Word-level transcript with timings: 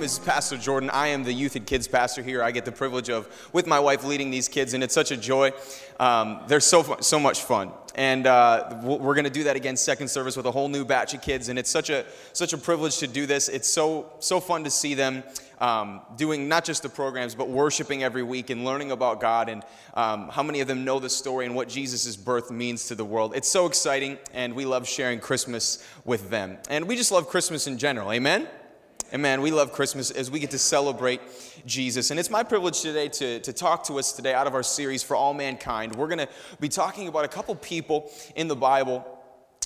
name 0.00 0.06
is 0.06 0.18
Pastor 0.18 0.56
Jordan. 0.56 0.88
I 0.88 1.08
am 1.08 1.24
the 1.24 1.32
youth 1.32 1.56
and 1.56 1.66
kids 1.66 1.86
pastor 1.86 2.22
here. 2.22 2.42
I 2.42 2.52
get 2.52 2.64
the 2.64 2.72
privilege 2.72 3.10
of, 3.10 3.28
with 3.52 3.66
my 3.66 3.78
wife, 3.78 4.02
leading 4.02 4.30
these 4.30 4.48
kids, 4.48 4.72
and 4.72 4.82
it's 4.82 4.94
such 4.94 5.10
a 5.10 5.16
joy. 5.16 5.52
Um, 5.98 6.40
they're 6.46 6.58
so, 6.58 6.96
so 7.02 7.20
much 7.20 7.42
fun. 7.42 7.70
And 7.94 8.26
uh, 8.26 8.80
we're 8.82 9.14
going 9.14 9.24
to 9.24 9.30
do 9.30 9.44
that 9.44 9.56
again, 9.56 9.76
second 9.76 10.08
service, 10.08 10.38
with 10.38 10.46
a 10.46 10.50
whole 10.50 10.68
new 10.68 10.86
batch 10.86 11.12
of 11.12 11.20
kids. 11.20 11.50
And 11.50 11.58
it's 11.58 11.68
such 11.68 11.90
a, 11.90 12.06
such 12.32 12.54
a 12.54 12.56
privilege 12.56 12.96
to 13.00 13.06
do 13.06 13.26
this. 13.26 13.50
It's 13.50 13.68
so, 13.68 14.10
so 14.20 14.40
fun 14.40 14.64
to 14.64 14.70
see 14.70 14.94
them 14.94 15.22
um, 15.58 16.00
doing 16.16 16.48
not 16.48 16.64
just 16.64 16.82
the 16.82 16.88
programs, 16.88 17.34
but 17.34 17.50
worshiping 17.50 18.02
every 18.02 18.22
week 18.22 18.48
and 18.48 18.64
learning 18.64 18.92
about 18.92 19.20
God 19.20 19.50
and 19.50 19.62
um, 19.92 20.30
how 20.30 20.42
many 20.42 20.60
of 20.60 20.68
them 20.68 20.82
know 20.82 20.98
the 20.98 21.10
story 21.10 21.44
and 21.44 21.54
what 21.54 21.68
Jesus' 21.68 22.16
birth 22.16 22.50
means 22.50 22.88
to 22.88 22.94
the 22.94 23.04
world. 23.04 23.34
It's 23.36 23.48
so 23.48 23.66
exciting, 23.66 24.16
and 24.32 24.54
we 24.54 24.64
love 24.64 24.88
sharing 24.88 25.20
Christmas 25.20 25.86
with 26.06 26.30
them. 26.30 26.56
And 26.70 26.88
we 26.88 26.96
just 26.96 27.12
love 27.12 27.28
Christmas 27.28 27.66
in 27.66 27.76
general. 27.76 28.10
Amen? 28.10 28.48
Amen. 29.12 29.42
We 29.42 29.50
love 29.50 29.72
Christmas 29.72 30.12
as 30.12 30.30
we 30.30 30.38
get 30.38 30.52
to 30.52 30.58
celebrate 30.58 31.20
Jesus. 31.66 32.12
And 32.12 32.20
it's 32.20 32.30
my 32.30 32.44
privilege 32.44 32.80
today 32.80 33.08
to, 33.08 33.40
to 33.40 33.52
talk 33.52 33.82
to 33.86 33.98
us 33.98 34.12
today 34.12 34.34
out 34.34 34.46
of 34.46 34.54
our 34.54 34.62
series 34.62 35.02
for 35.02 35.16
all 35.16 35.34
mankind. 35.34 35.96
We're 35.96 36.06
going 36.06 36.18
to 36.18 36.28
be 36.60 36.68
talking 36.68 37.08
about 37.08 37.24
a 37.24 37.28
couple 37.28 37.56
people 37.56 38.08
in 38.36 38.46
the 38.46 38.54
Bible 38.54 39.04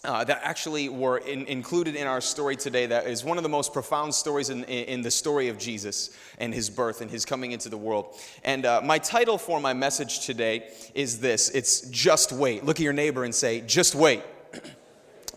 uh, 0.02 0.24
that 0.24 0.40
actually 0.42 0.88
were 0.88 1.18
in, 1.18 1.44
included 1.44 1.94
in 1.94 2.06
our 2.06 2.22
story 2.22 2.56
today 2.56 2.86
that 2.86 3.06
is 3.06 3.22
one 3.22 3.36
of 3.36 3.42
the 3.42 3.50
most 3.50 3.74
profound 3.74 4.14
stories 4.14 4.48
in, 4.48 4.64
in, 4.64 5.00
the 5.00 5.10
story 5.10 5.48
of 5.48 5.56
jesus 5.56 6.14
and 6.36 6.52
his 6.52 6.68
birth 6.68 7.00
and 7.00 7.10
his 7.10 7.24
coming 7.24 7.52
into 7.52 7.70
the 7.70 7.76
world 7.78 8.14
and 8.44 8.66
uh, 8.66 8.82
my 8.84 8.98
title 8.98 9.38
for 9.38 9.60
my 9.60 9.72
message 9.72 10.26
today 10.26 10.68
is 10.94 11.20
this 11.20 11.48
it's 11.50 11.88
just 11.88 12.32
wait 12.32 12.66
look 12.66 12.76
at 12.76 12.82
your 12.82 12.92
neighbor 12.92 13.24
and 13.24 13.34
say 13.34 13.62
just 13.62 13.94
wait 13.94 14.22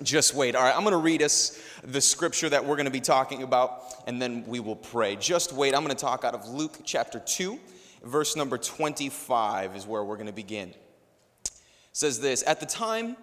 just 0.04 0.34
wait 0.34 0.54
all 0.54 0.64
right 0.64 0.76
i'm 0.76 0.84
going 0.84 0.92
to 0.92 0.98
read 0.98 1.22
us 1.22 1.58
the 1.84 2.02
scripture 2.02 2.50
that 2.50 2.66
we're 2.66 2.75
going 2.75 2.86
to 2.86 2.92
be 2.92 3.00
talking 3.00 3.44
about 3.44 3.83
and 4.08 4.22
then 4.22 4.44
we 4.47 4.59
will 4.59 4.75
pray 4.75 5.16
just 5.16 5.53
wait 5.53 5.75
i'm 5.75 5.84
going 5.84 5.95
to 5.95 6.02
talk 6.02 6.23
out 6.23 6.34
of 6.34 6.47
luke 6.47 6.80
chapter 6.84 7.19
2 7.19 7.59
verse 8.03 8.36
number 8.36 8.58
25 8.58 9.75
is 9.75 9.86
where 9.86 10.03
we're 10.03 10.16
going 10.16 10.28
to 10.28 10.34
begin 10.34 10.69
it 10.69 11.52
says 11.94 12.19
this 12.19 12.44
at 12.47 12.59
the 12.59 12.66
time 12.66 13.16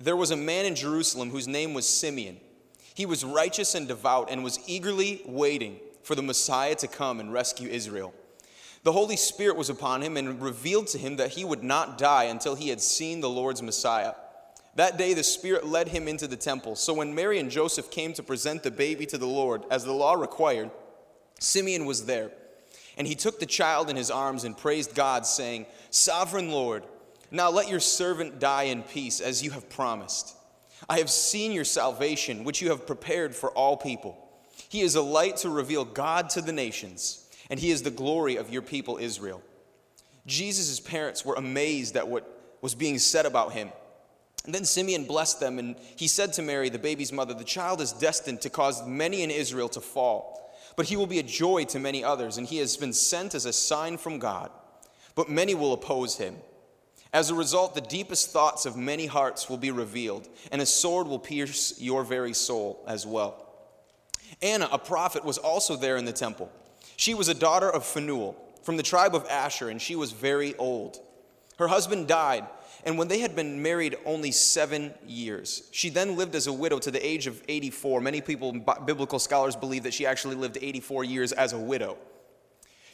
there 0.00 0.16
was 0.16 0.30
a 0.30 0.36
man 0.36 0.64
in 0.64 0.74
Jerusalem 0.74 1.30
whose 1.30 1.48
name 1.48 1.74
was 1.74 1.88
Simeon. 1.88 2.38
He 2.94 3.06
was 3.06 3.24
righteous 3.24 3.74
and 3.74 3.88
devout 3.88 4.30
and 4.30 4.44
was 4.44 4.60
eagerly 4.66 5.22
waiting 5.26 5.80
for 6.02 6.14
the 6.14 6.22
Messiah 6.22 6.74
to 6.76 6.88
come 6.88 7.20
and 7.20 7.32
rescue 7.32 7.68
Israel. 7.68 8.14
The 8.84 8.92
Holy 8.92 9.16
Spirit 9.16 9.56
was 9.56 9.70
upon 9.70 10.02
him 10.02 10.16
and 10.16 10.40
revealed 10.40 10.86
to 10.88 10.98
him 10.98 11.16
that 11.16 11.30
he 11.30 11.44
would 11.44 11.64
not 11.64 11.98
die 11.98 12.24
until 12.24 12.54
he 12.54 12.68
had 12.68 12.80
seen 12.80 13.20
the 13.20 13.28
Lord's 13.28 13.60
Messiah. 13.60 14.14
That 14.78 14.96
day 14.96 15.12
the 15.12 15.24
Spirit 15.24 15.66
led 15.66 15.88
him 15.88 16.06
into 16.06 16.28
the 16.28 16.36
temple. 16.36 16.76
So 16.76 16.94
when 16.94 17.12
Mary 17.12 17.40
and 17.40 17.50
Joseph 17.50 17.90
came 17.90 18.12
to 18.12 18.22
present 18.22 18.62
the 18.62 18.70
baby 18.70 19.06
to 19.06 19.18
the 19.18 19.26
Lord, 19.26 19.64
as 19.72 19.82
the 19.82 19.92
law 19.92 20.14
required, 20.14 20.70
Simeon 21.40 21.84
was 21.84 22.06
there. 22.06 22.30
And 22.96 23.04
he 23.04 23.16
took 23.16 23.40
the 23.40 23.46
child 23.46 23.90
in 23.90 23.96
his 23.96 24.08
arms 24.08 24.44
and 24.44 24.56
praised 24.56 24.94
God, 24.94 25.26
saying, 25.26 25.66
Sovereign 25.90 26.52
Lord, 26.52 26.84
now 27.32 27.50
let 27.50 27.68
your 27.68 27.80
servant 27.80 28.38
die 28.38 28.64
in 28.64 28.84
peace, 28.84 29.20
as 29.20 29.42
you 29.42 29.50
have 29.50 29.68
promised. 29.68 30.36
I 30.88 30.98
have 30.98 31.10
seen 31.10 31.50
your 31.50 31.64
salvation, 31.64 32.44
which 32.44 32.62
you 32.62 32.70
have 32.70 32.86
prepared 32.86 33.34
for 33.34 33.50
all 33.50 33.76
people. 33.76 34.16
He 34.68 34.82
is 34.82 34.94
a 34.94 35.02
light 35.02 35.38
to 35.38 35.50
reveal 35.50 35.84
God 35.84 36.30
to 36.30 36.40
the 36.40 36.52
nations, 36.52 37.28
and 37.50 37.58
he 37.58 37.72
is 37.72 37.82
the 37.82 37.90
glory 37.90 38.36
of 38.36 38.52
your 38.52 38.62
people 38.62 38.96
Israel. 38.98 39.42
Jesus' 40.24 40.78
parents 40.78 41.24
were 41.24 41.34
amazed 41.34 41.96
at 41.96 42.06
what 42.06 42.56
was 42.62 42.76
being 42.76 43.00
said 43.00 43.26
about 43.26 43.54
him. 43.54 43.72
And 44.48 44.54
then 44.54 44.64
Simeon 44.64 45.04
blessed 45.04 45.40
them, 45.40 45.58
and 45.58 45.76
he 45.94 46.08
said 46.08 46.32
to 46.32 46.42
Mary, 46.42 46.70
the 46.70 46.78
baby's 46.78 47.12
mother, 47.12 47.34
The 47.34 47.44
child 47.44 47.82
is 47.82 47.92
destined 47.92 48.40
to 48.40 48.48
cause 48.48 48.82
many 48.86 49.22
in 49.22 49.30
Israel 49.30 49.68
to 49.68 49.82
fall, 49.82 50.56
but 50.74 50.86
he 50.86 50.96
will 50.96 51.06
be 51.06 51.18
a 51.18 51.22
joy 51.22 51.64
to 51.64 51.78
many 51.78 52.02
others, 52.02 52.38
and 52.38 52.46
he 52.46 52.56
has 52.56 52.74
been 52.78 52.94
sent 52.94 53.34
as 53.34 53.44
a 53.44 53.52
sign 53.52 53.98
from 53.98 54.18
God. 54.18 54.50
But 55.14 55.28
many 55.28 55.54
will 55.54 55.74
oppose 55.74 56.16
him. 56.16 56.36
As 57.12 57.28
a 57.28 57.34
result, 57.34 57.74
the 57.74 57.82
deepest 57.82 58.30
thoughts 58.30 58.64
of 58.64 58.74
many 58.74 59.04
hearts 59.04 59.50
will 59.50 59.58
be 59.58 59.70
revealed, 59.70 60.26
and 60.50 60.62
a 60.62 60.66
sword 60.66 61.08
will 61.08 61.18
pierce 61.18 61.78
your 61.78 62.02
very 62.02 62.32
soul 62.32 62.82
as 62.88 63.06
well. 63.06 63.46
Anna, 64.40 64.70
a 64.72 64.78
prophet, 64.78 65.26
was 65.26 65.36
also 65.36 65.76
there 65.76 65.98
in 65.98 66.06
the 66.06 66.10
temple. 66.10 66.50
She 66.96 67.12
was 67.12 67.28
a 67.28 67.34
daughter 67.34 67.68
of 67.68 67.84
Phanuel 67.84 68.34
from 68.62 68.78
the 68.78 68.82
tribe 68.82 69.14
of 69.14 69.26
Asher, 69.28 69.68
and 69.68 69.82
she 69.82 69.94
was 69.94 70.12
very 70.12 70.56
old. 70.56 71.00
Her 71.58 71.68
husband 71.68 72.08
died, 72.08 72.46
and 72.84 72.96
when 72.96 73.08
they 73.08 73.18
had 73.18 73.34
been 73.34 73.60
married 73.62 73.96
only 74.04 74.30
seven 74.30 74.94
years, 75.06 75.68
she 75.72 75.88
then 75.88 76.16
lived 76.16 76.34
as 76.34 76.46
a 76.46 76.52
widow 76.52 76.78
to 76.78 76.90
the 76.90 77.04
age 77.04 77.26
of 77.26 77.42
84. 77.48 78.00
Many 78.00 78.20
people, 78.20 78.52
biblical 78.86 79.18
scholars, 79.18 79.56
believe 79.56 79.82
that 79.82 79.94
she 79.94 80.06
actually 80.06 80.36
lived 80.36 80.58
84 80.60 81.04
years 81.04 81.32
as 81.32 81.52
a 81.52 81.58
widow. 81.58 81.96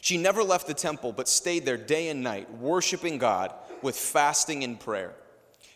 She 0.01 0.17
never 0.17 0.43
left 0.43 0.67
the 0.67 0.73
temple, 0.73 1.13
but 1.13 1.27
stayed 1.27 1.65
there 1.65 1.77
day 1.77 2.09
and 2.09 2.23
night, 2.23 2.51
worshiping 2.55 3.17
God 3.17 3.53
with 3.81 3.95
fasting 3.95 4.63
and 4.63 4.79
prayer. 4.79 5.13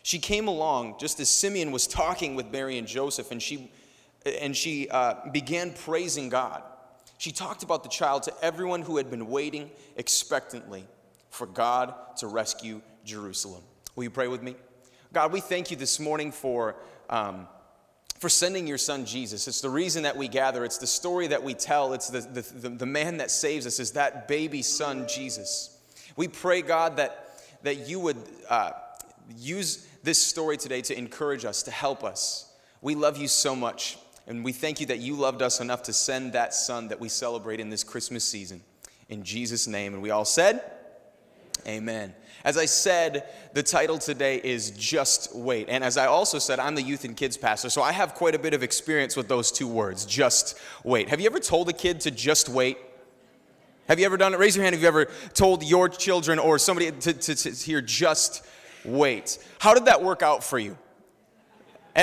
She 0.02 0.18
came 0.18 0.48
along 0.48 0.96
just 0.98 1.20
as 1.20 1.28
Simeon 1.28 1.72
was 1.72 1.86
talking 1.86 2.34
with 2.34 2.50
Mary 2.50 2.78
and 2.78 2.86
Joseph, 2.86 3.30
and 3.30 3.42
she, 3.42 3.70
and 4.24 4.56
she 4.56 4.88
uh, 4.88 5.14
began 5.32 5.72
praising 5.72 6.28
God. 6.28 6.62
She 7.18 7.32
talked 7.32 7.62
about 7.62 7.82
the 7.82 7.88
child 7.88 8.22
to 8.24 8.34
everyone 8.42 8.82
who 8.82 8.96
had 8.96 9.10
been 9.10 9.28
waiting 9.28 9.70
expectantly 9.96 10.86
for 11.28 11.46
God 11.46 11.94
to 12.18 12.26
rescue 12.26 12.80
Jerusalem. 13.04 13.62
Will 13.96 14.04
you 14.04 14.10
pray 14.10 14.28
with 14.28 14.42
me? 14.42 14.56
God, 15.12 15.32
we 15.32 15.40
thank 15.40 15.70
you 15.70 15.76
this 15.76 15.98
morning 15.98 16.32
for, 16.32 16.76
um, 17.08 17.48
for 18.18 18.28
sending 18.28 18.66
your 18.66 18.78
son 18.78 19.04
Jesus. 19.04 19.48
It's 19.48 19.60
the 19.60 19.70
reason 19.70 20.04
that 20.04 20.16
we 20.16 20.28
gather, 20.28 20.64
it's 20.64 20.78
the 20.78 20.86
story 20.86 21.26
that 21.28 21.42
we 21.42 21.54
tell, 21.54 21.92
it's 21.92 22.08
the, 22.10 22.20
the, 22.20 22.42
the, 22.42 22.68
the 22.68 22.86
man 22.86 23.16
that 23.18 23.30
saves 23.30 23.66
us, 23.66 23.80
is 23.80 23.92
that 23.92 24.28
baby 24.28 24.62
son, 24.62 25.08
Jesus. 25.08 25.78
We 26.16 26.28
pray, 26.28 26.62
God, 26.62 26.96
that 26.96 27.26
that 27.62 27.88
you 27.88 28.00
would 28.00 28.16
uh, 28.48 28.70
use 29.36 29.86
this 30.02 30.20
story 30.20 30.56
today 30.56 30.80
to 30.82 30.96
encourage 30.96 31.44
us, 31.44 31.62
to 31.64 31.70
help 31.70 32.04
us. 32.04 32.50
We 32.80 32.94
love 32.94 33.18
you 33.18 33.28
so 33.28 33.54
much, 33.54 33.98
and 34.26 34.44
we 34.44 34.52
thank 34.52 34.80
you 34.80 34.86
that 34.86 34.98
you 34.98 35.14
loved 35.14 35.42
us 35.42 35.60
enough 35.60 35.82
to 35.84 35.92
send 35.92 36.32
that 36.32 36.54
son 36.54 36.88
that 36.88 37.00
we 37.00 37.08
celebrate 37.08 37.60
in 37.60 37.70
this 37.70 37.84
Christmas 37.84 38.24
season. 38.24 38.62
In 39.08 39.24
Jesus' 39.24 39.66
name. 39.66 39.92
And 39.92 40.02
we 40.02 40.10
all 40.10 40.24
said, 40.24 40.62
Amen. 41.70 42.12
As 42.44 42.56
I 42.56 42.64
said, 42.64 43.28
the 43.52 43.62
title 43.62 43.96
today 43.96 44.40
is 44.42 44.72
Just 44.72 45.36
Wait. 45.36 45.68
And 45.68 45.84
as 45.84 45.96
I 45.96 46.06
also 46.06 46.40
said, 46.40 46.58
I'm 46.58 46.74
the 46.74 46.82
youth 46.82 47.04
and 47.04 47.16
kids 47.16 47.36
pastor, 47.36 47.70
so 47.70 47.80
I 47.80 47.92
have 47.92 48.14
quite 48.14 48.34
a 48.34 48.40
bit 48.40 48.54
of 48.54 48.64
experience 48.64 49.14
with 49.14 49.28
those 49.28 49.52
two 49.52 49.68
words, 49.68 50.04
just 50.04 50.58
wait. 50.82 51.10
Have 51.10 51.20
you 51.20 51.26
ever 51.26 51.38
told 51.38 51.68
a 51.68 51.72
kid 51.72 52.00
to 52.00 52.10
just 52.10 52.48
wait? 52.48 52.76
Have 53.86 54.00
you 54.00 54.06
ever 54.06 54.16
done 54.16 54.34
it? 54.34 54.40
Raise 54.40 54.56
your 54.56 54.64
hand 54.64 54.74
if 54.74 54.82
you 54.82 54.88
ever 54.88 55.06
told 55.32 55.62
your 55.62 55.88
children 55.88 56.40
or 56.40 56.58
somebody 56.58 56.90
to, 56.90 57.12
to, 57.12 57.34
to 57.36 57.50
hear, 57.50 57.80
just 57.80 58.44
wait. 58.84 59.38
How 59.60 59.72
did 59.72 59.84
that 59.84 60.02
work 60.02 60.22
out 60.22 60.42
for 60.42 60.58
you? 60.58 60.76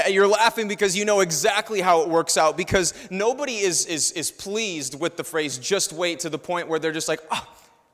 You're 0.10 0.28
laughing 0.28 0.70
because 0.70 0.96
you 0.96 1.04
know 1.04 1.20
exactly 1.20 1.82
how 1.82 2.04
it 2.04 2.10
works 2.10 2.38
out 2.38 2.56
because 2.56 2.94
nobody 3.10 3.58
is, 3.58 3.86
is, 3.86 4.14
is 4.14 4.32
pleased 4.32 4.98
with 4.98 5.18
the 5.18 5.26
phrase 5.26 5.58
just 5.58 5.92
wait 5.92 6.20
to 6.22 6.30
the 6.30 6.40
point 6.40 6.70
where 6.70 6.80
they're 6.80 6.94
just 6.94 7.10
like, 7.10 7.20
oh, 7.32 7.46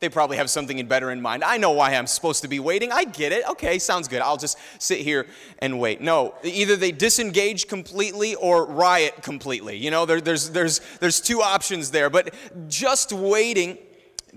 they 0.04 0.10
probably 0.10 0.36
have 0.36 0.50
something 0.50 0.86
better 0.86 1.12
in 1.12 1.22
mind. 1.22 1.46
I 1.46 1.56
know 1.56 1.72
why 1.72 1.96
I'm 1.96 2.08
supposed 2.08 2.42
to 2.42 2.50
be 2.50 2.60
waiting. 2.60 2.92
I 2.92 3.06
get 3.06 3.32
it. 3.32 3.48
Okay, 3.52 3.80
sounds 3.80 4.10
good. 4.10 4.22
I'll 4.22 4.36
just 4.36 4.58
sit 4.78 5.00
here 5.00 5.28
and 5.60 5.80
wait. 5.80 6.02
No, 6.02 6.36
either 6.44 6.76
they 6.76 6.92
disengage 6.92 7.70
completely 7.70 8.36
or 8.36 8.66
riot 8.66 9.24
completely. 9.24 9.78
You 9.78 9.92
know, 9.92 10.06
there, 10.06 10.20
there's, 10.20 10.50
there's, 10.50 10.82
there's 11.00 11.22
two 11.22 11.42
options 11.42 11.92
there. 11.92 12.10
But 12.10 12.34
just 12.68 13.14
waiting 13.14 13.78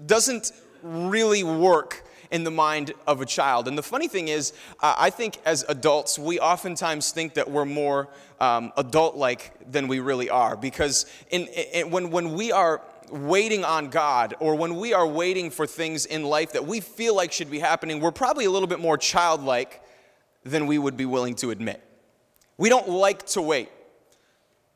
doesn't 0.07 0.53
really 0.85 1.43
work 1.43 2.05
in 2.31 2.45
the 2.45 2.51
mind 2.53 2.93
of 3.09 3.21
a 3.21 3.27
child. 3.27 3.67
And 3.67 3.77
the 3.77 3.83
funny 3.83 4.07
thing 4.07 4.29
is, 4.29 4.53
uh, 4.81 4.95
I 4.97 5.11
think 5.11 5.39
as 5.45 5.65
adults, 5.69 6.17
we 6.17 6.39
oftentimes 6.39 7.11
think 7.11 7.35
that 7.35 7.51
we're 7.51 7.65
more 7.65 8.09
um, 8.39 8.73
adult 8.77 9.17
like 9.17 9.53
than 9.69 9.89
we 9.89 9.99
really 9.99 10.31
are. 10.31 10.57
Because 10.57 11.07
in, 11.31 11.49
in, 11.75 11.91
when, 11.91 12.13
when 12.13 12.35
we 12.35 12.53
are 12.53 12.83
waiting 13.11 13.65
on 13.65 13.89
God 13.89 14.35
or 14.41 14.55
when 14.55 14.77
we 14.77 14.93
are 14.95 15.07
waiting 15.07 15.51
for 15.51 15.67
things 15.67 16.07
in 16.07 16.25
life 16.25 16.53
that 16.53 16.67
we 16.67 16.81
feel 16.81 17.15
like 17.15 17.33
should 17.33 17.51
be 17.51 17.59
happening, 17.59 18.01
we're 18.01 18.11
probably 18.13 18.45
a 18.45 18.51
little 18.51 18.69
bit 18.69 18.81
more 18.81 18.99
childlike 18.99 19.83
than 20.45 20.67
we 20.67 20.79
would 20.79 20.97
be 20.97 21.07
willing 21.07 21.35
to 21.37 21.51
admit. 21.51 21.83
We 22.59 22.69
don't 22.69 22.89
like 22.89 23.27
to 23.29 23.43
wait. 23.43 23.69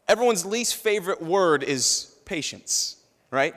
Everyone's 0.09 0.45
least 0.45 0.77
favorite 0.77 1.23
word 1.23 1.63
is 1.63 2.15
patience, 2.25 2.97
right? 3.31 3.55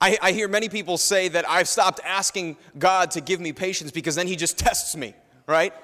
I, 0.00 0.16
I 0.22 0.32
hear 0.32 0.48
many 0.48 0.68
people 0.68 0.96
say 0.96 1.28
that 1.28 1.48
I've 1.48 1.68
stopped 1.68 2.00
asking 2.04 2.56
God 2.78 3.10
to 3.12 3.20
give 3.20 3.40
me 3.40 3.52
patience 3.52 3.90
because 3.90 4.14
then 4.14 4.26
He 4.26 4.36
just 4.36 4.58
tests 4.58 4.96
me, 4.96 5.14
right? 5.46 5.74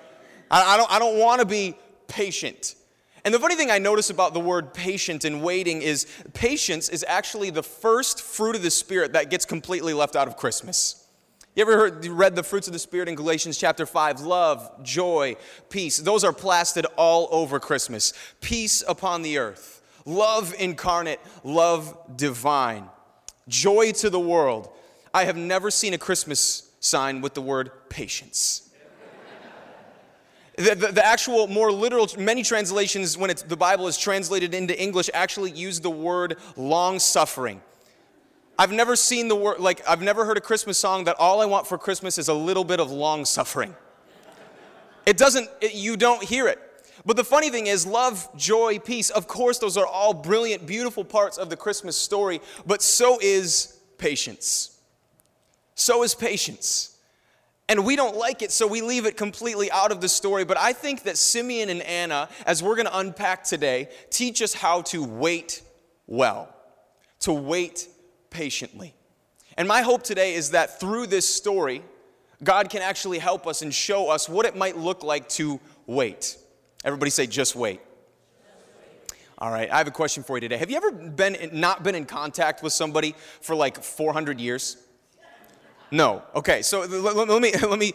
I, 0.50 0.74
I 0.74 0.76
don't, 0.76 0.90
I 0.90 0.98
don't 0.98 1.18
want 1.18 1.40
to 1.40 1.46
be 1.46 1.76
patient. 2.06 2.74
And 3.24 3.32
the 3.32 3.38
funny 3.38 3.54
thing 3.54 3.70
I 3.70 3.78
notice 3.78 4.10
about 4.10 4.34
the 4.34 4.40
word 4.40 4.74
patient 4.74 5.24
and 5.24 5.42
waiting 5.42 5.80
is 5.80 6.06
patience 6.34 6.90
is 6.90 7.04
actually 7.08 7.48
the 7.48 7.62
first 7.62 8.20
fruit 8.20 8.54
of 8.54 8.62
the 8.62 8.70
Spirit 8.70 9.14
that 9.14 9.30
gets 9.30 9.46
completely 9.46 9.94
left 9.94 10.14
out 10.14 10.28
of 10.28 10.36
Christmas. 10.36 11.06
You 11.56 11.62
ever 11.62 11.76
heard, 11.76 12.04
read 12.06 12.36
the 12.36 12.42
fruits 12.42 12.66
of 12.66 12.72
the 12.72 12.78
Spirit 12.78 13.08
in 13.08 13.14
Galatians 13.14 13.56
chapter 13.56 13.86
5? 13.86 14.20
Love, 14.22 14.82
joy, 14.82 15.36
peace. 15.70 15.98
Those 15.98 16.24
are 16.24 16.32
plastered 16.32 16.84
all 16.96 17.28
over 17.30 17.60
Christmas. 17.60 18.12
Peace 18.40 18.82
upon 18.86 19.22
the 19.22 19.38
earth, 19.38 19.80
love 20.04 20.52
incarnate, 20.58 21.20
love 21.44 21.96
divine, 22.16 22.88
joy 23.48 23.92
to 23.92 24.10
the 24.10 24.20
world. 24.20 24.68
I 25.14 25.24
have 25.24 25.36
never 25.36 25.70
seen 25.70 25.94
a 25.94 25.98
Christmas 25.98 26.70
sign 26.80 27.20
with 27.20 27.34
the 27.34 27.42
word 27.42 27.70
patience. 27.88 28.68
The, 30.56 30.74
the, 30.74 30.92
the, 30.92 31.04
actual, 31.04 31.48
more 31.48 31.72
literal, 31.72 32.08
many 32.16 32.44
translations, 32.44 33.18
when 33.18 33.32
the 33.48 33.56
Bible 33.56 33.88
is 33.88 33.98
translated 33.98 34.54
into 34.54 34.80
English, 34.80 35.10
actually 35.12 35.50
use 35.50 35.80
the 35.80 35.90
word 35.90 36.36
long 36.56 37.00
suffering. 37.00 37.60
I've 38.56 38.70
never 38.70 38.94
seen 38.94 39.26
the 39.26 39.34
word, 39.34 39.58
like, 39.58 39.82
I've 39.88 40.02
never 40.02 40.24
heard 40.24 40.36
a 40.36 40.40
Christmas 40.40 40.78
song 40.78 41.04
that 41.04 41.16
all 41.18 41.40
I 41.40 41.46
want 41.46 41.66
for 41.66 41.76
Christmas 41.76 42.18
is 42.18 42.28
a 42.28 42.34
little 42.34 42.62
bit 42.62 42.78
of 42.78 42.92
long 42.92 43.24
suffering. 43.24 43.74
It 45.06 45.16
doesn't, 45.16 45.50
it, 45.60 45.74
you 45.74 45.96
don't 45.96 46.22
hear 46.22 46.46
it. 46.46 46.60
But 47.04 47.16
the 47.16 47.24
funny 47.24 47.50
thing 47.50 47.66
is, 47.66 47.84
love, 47.84 48.28
joy, 48.36 48.78
peace, 48.78 49.10
of 49.10 49.26
course, 49.26 49.58
those 49.58 49.76
are 49.76 49.86
all 49.86 50.14
brilliant, 50.14 50.66
beautiful 50.66 51.04
parts 51.04 51.36
of 51.36 51.50
the 51.50 51.56
Christmas 51.56 51.96
story, 51.96 52.40
but 52.64 52.80
so 52.80 53.18
is 53.20 53.80
patience. 53.98 54.78
So 55.74 56.04
is 56.04 56.14
patience. 56.14 56.93
And 57.68 57.84
we 57.84 57.96
don't 57.96 58.16
like 58.16 58.42
it, 58.42 58.52
so 58.52 58.66
we 58.66 58.82
leave 58.82 59.06
it 59.06 59.16
completely 59.16 59.70
out 59.70 59.90
of 59.90 60.00
the 60.00 60.08
story. 60.08 60.44
But 60.44 60.58
I 60.58 60.74
think 60.74 61.04
that 61.04 61.16
Simeon 61.16 61.70
and 61.70 61.80
Anna, 61.82 62.28
as 62.46 62.62
we're 62.62 62.76
going 62.76 62.86
to 62.86 62.98
unpack 62.98 63.44
today, 63.44 63.88
teach 64.10 64.42
us 64.42 64.52
how 64.52 64.82
to 64.82 65.02
wait 65.02 65.62
well, 66.06 66.54
to 67.20 67.32
wait 67.32 67.88
patiently. 68.28 68.94
And 69.56 69.66
my 69.66 69.80
hope 69.80 70.02
today 70.02 70.34
is 70.34 70.50
that 70.50 70.78
through 70.78 71.06
this 71.06 71.26
story, 71.26 71.82
God 72.42 72.68
can 72.68 72.82
actually 72.82 73.18
help 73.18 73.46
us 73.46 73.62
and 73.62 73.72
show 73.72 74.10
us 74.10 74.28
what 74.28 74.44
it 74.44 74.56
might 74.56 74.76
look 74.76 75.02
like 75.02 75.28
to 75.30 75.58
wait. 75.86 76.36
Everybody 76.84 77.10
say, 77.10 77.26
just 77.26 77.56
wait. 77.56 77.80
All 79.38 79.50
right, 79.50 79.70
I 79.70 79.78
have 79.78 79.88
a 79.88 79.92
question 79.92 80.22
for 80.22 80.36
you 80.36 80.42
today. 80.42 80.58
Have 80.58 80.70
you 80.70 80.76
ever 80.76 80.92
been 80.92 81.50
not 81.52 81.82
been 81.82 81.94
in 81.94 82.04
contact 82.04 82.62
with 82.62 82.72
somebody 82.72 83.14
for 83.40 83.56
like 83.56 83.82
400 83.82 84.40
years? 84.40 84.76
No. 85.94 86.24
Okay, 86.34 86.60
so 86.62 86.80
let, 86.86 87.40
me 87.40 87.52
let 87.52 87.78
me 87.78 87.92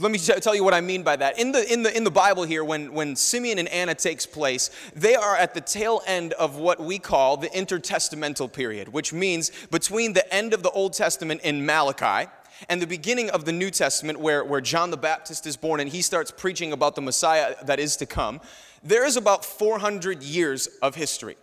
let 0.00 0.10
me 0.10 0.18
tell 0.18 0.56
you 0.56 0.64
what 0.64 0.74
I 0.74 0.80
mean 0.80 1.04
by 1.04 1.14
that. 1.14 1.38
In 1.38 1.52
the, 1.52 1.72
in 1.72 1.84
the, 1.84 1.96
in 1.96 2.02
the 2.02 2.10
Bible 2.10 2.42
here, 2.42 2.64
when, 2.64 2.92
when 2.92 3.14
Simeon 3.14 3.60
and 3.60 3.68
Anna 3.68 3.94
takes 3.94 4.26
place, 4.26 4.70
they 4.96 5.14
are 5.14 5.36
at 5.36 5.54
the 5.54 5.60
tail 5.60 6.02
end 6.08 6.32
of 6.32 6.56
what 6.56 6.80
we 6.80 6.98
call 6.98 7.36
the 7.36 7.46
intertestamental 7.50 8.52
period, 8.52 8.88
which 8.88 9.12
means 9.12 9.52
between 9.70 10.12
the 10.14 10.34
end 10.34 10.52
of 10.52 10.64
the 10.64 10.70
Old 10.70 10.92
Testament 10.92 11.42
in 11.42 11.64
Malachi 11.64 12.28
and 12.68 12.82
the 12.82 12.86
beginning 12.88 13.30
of 13.30 13.44
the 13.44 13.52
New 13.52 13.70
Testament, 13.70 14.18
where, 14.18 14.44
where 14.44 14.60
John 14.60 14.90
the 14.90 14.96
Baptist 14.96 15.46
is 15.46 15.56
born 15.56 15.78
and 15.78 15.88
he 15.88 16.02
starts 16.02 16.32
preaching 16.32 16.72
about 16.72 16.96
the 16.96 17.02
Messiah 17.02 17.54
that 17.66 17.78
is 17.78 17.96
to 17.98 18.06
come, 18.06 18.40
there 18.82 19.06
is 19.06 19.16
about 19.16 19.44
400 19.44 20.24
years 20.24 20.66
of 20.82 20.96
history. 20.96 21.36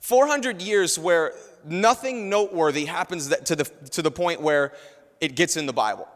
400 0.00 0.62
years 0.62 0.98
where 0.98 1.34
nothing 1.64 2.28
noteworthy 2.28 2.84
happens 2.84 3.28
to, 3.28 3.56
the, 3.56 3.64
to 3.90 4.02
the 4.02 4.10
point 4.10 4.40
where 4.40 4.72
it 5.24 5.34
gets 5.34 5.56
in 5.56 5.66
the 5.66 5.72
Bible. 5.72 6.08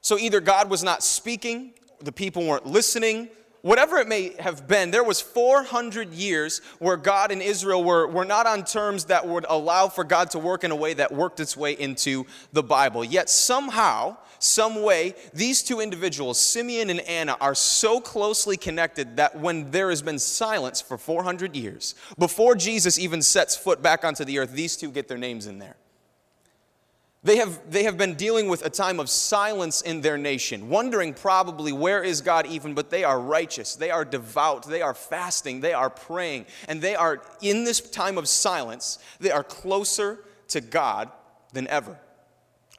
So 0.00 0.18
either 0.18 0.40
God 0.40 0.70
was 0.70 0.82
not 0.82 1.02
speaking, 1.02 1.72
the 2.00 2.12
people 2.12 2.46
weren't 2.46 2.66
listening, 2.66 3.28
whatever 3.62 3.98
it 3.98 4.08
may 4.08 4.34
have 4.38 4.66
been, 4.66 4.90
there 4.90 5.04
was 5.04 5.20
400 5.20 6.12
years 6.12 6.60
where 6.78 6.96
God 6.96 7.30
and 7.30 7.42
Israel 7.42 7.84
were, 7.84 8.06
were 8.06 8.24
not 8.24 8.46
on 8.46 8.64
terms 8.64 9.06
that 9.06 9.26
would 9.26 9.44
allow 9.48 9.88
for 9.88 10.04
God 10.04 10.30
to 10.30 10.38
work 10.38 10.64
in 10.64 10.70
a 10.70 10.76
way 10.76 10.94
that 10.94 11.12
worked 11.12 11.40
its 11.40 11.56
way 11.56 11.72
into 11.72 12.26
the 12.52 12.62
Bible. 12.62 13.04
Yet 13.04 13.28
somehow, 13.28 14.16
some 14.38 14.82
way, 14.82 15.14
these 15.34 15.62
two 15.62 15.80
individuals, 15.80 16.40
Simeon 16.40 16.90
and 16.90 17.00
Anna, 17.00 17.36
are 17.40 17.54
so 17.54 18.00
closely 18.00 18.56
connected 18.56 19.16
that 19.16 19.38
when 19.38 19.70
there 19.70 19.90
has 19.90 20.02
been 20.02 20.18
silence 20.18 20.80
for 20.80 20.96
400 20.96 21.54
years, 21.54 21.94
before 22.18 22.54
Jesus 22.54 22.98
even 22.98 23.20
sets 23.20 23.56
foot 23.56 23.82
back 23.82 24.04
onto 24.04 24.24
the 24.24 24.38
earth, 24.38 24.52
these 24.52 24.76
two 24.76 24.90
get 24.90 25.08
their 25.08 25.18
names 25.18 25.46
in 25.46 25.58
there. 25.58 25.76
They 27.22 27.36
have, 27.36 27.70
they 27.70 27.82
have 27.82 27.98
been 27.98 28.14
dealing 28.14 28.48
with 28.48 28.64
a 28.64 28.70
time 28.70 28.98
of 28.98 29.10
silence 29.10 29.82
in 29.82 30.00
their 30.00 30.16
nation, 30.16 30.70
wondering 30.70 31.12
probably 31.12 31.70
where 31.70 32.02
is 32.02 32.22
God 32.22 32.46
even, 32.46 32.72
but 32.72 32.88
they 32.88 33.04
are 33.04 33.20
righteous, 33.20 33.76
they 33.76 33.90
are 33.90 34.06
devout, 34.06 34.66
they 34.66 34.80
are 34.80 34.94
fasting, 34.94 35.60
they 35.60 35.74
are 35.74 35.90
praying, 35.90 36.46
and 36.66 36.80
they 36.80 36.94
are 36.94 37.20
in 37.42 37.64
this 37.64 37.80
time 37.80 38.16
of 38.16 38.26
silence, 38.26 38.98
they 39.18 39.30
are 39.30 39.44
closer 39.44 40.24
to 40.48 40.62
God 40.62 41.10
than 41.52 41.68
ever, 41.68 41.98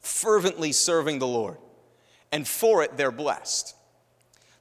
fervently 0.01 0.71
serving 0.71 1.19
the 1.19 1.27
Lord. 1.27 1.57
And 2.31 2.47
for 2.47 2.81
it, 2.81 2.97
they're 2.97 3.11
blessed. 3.11 3.75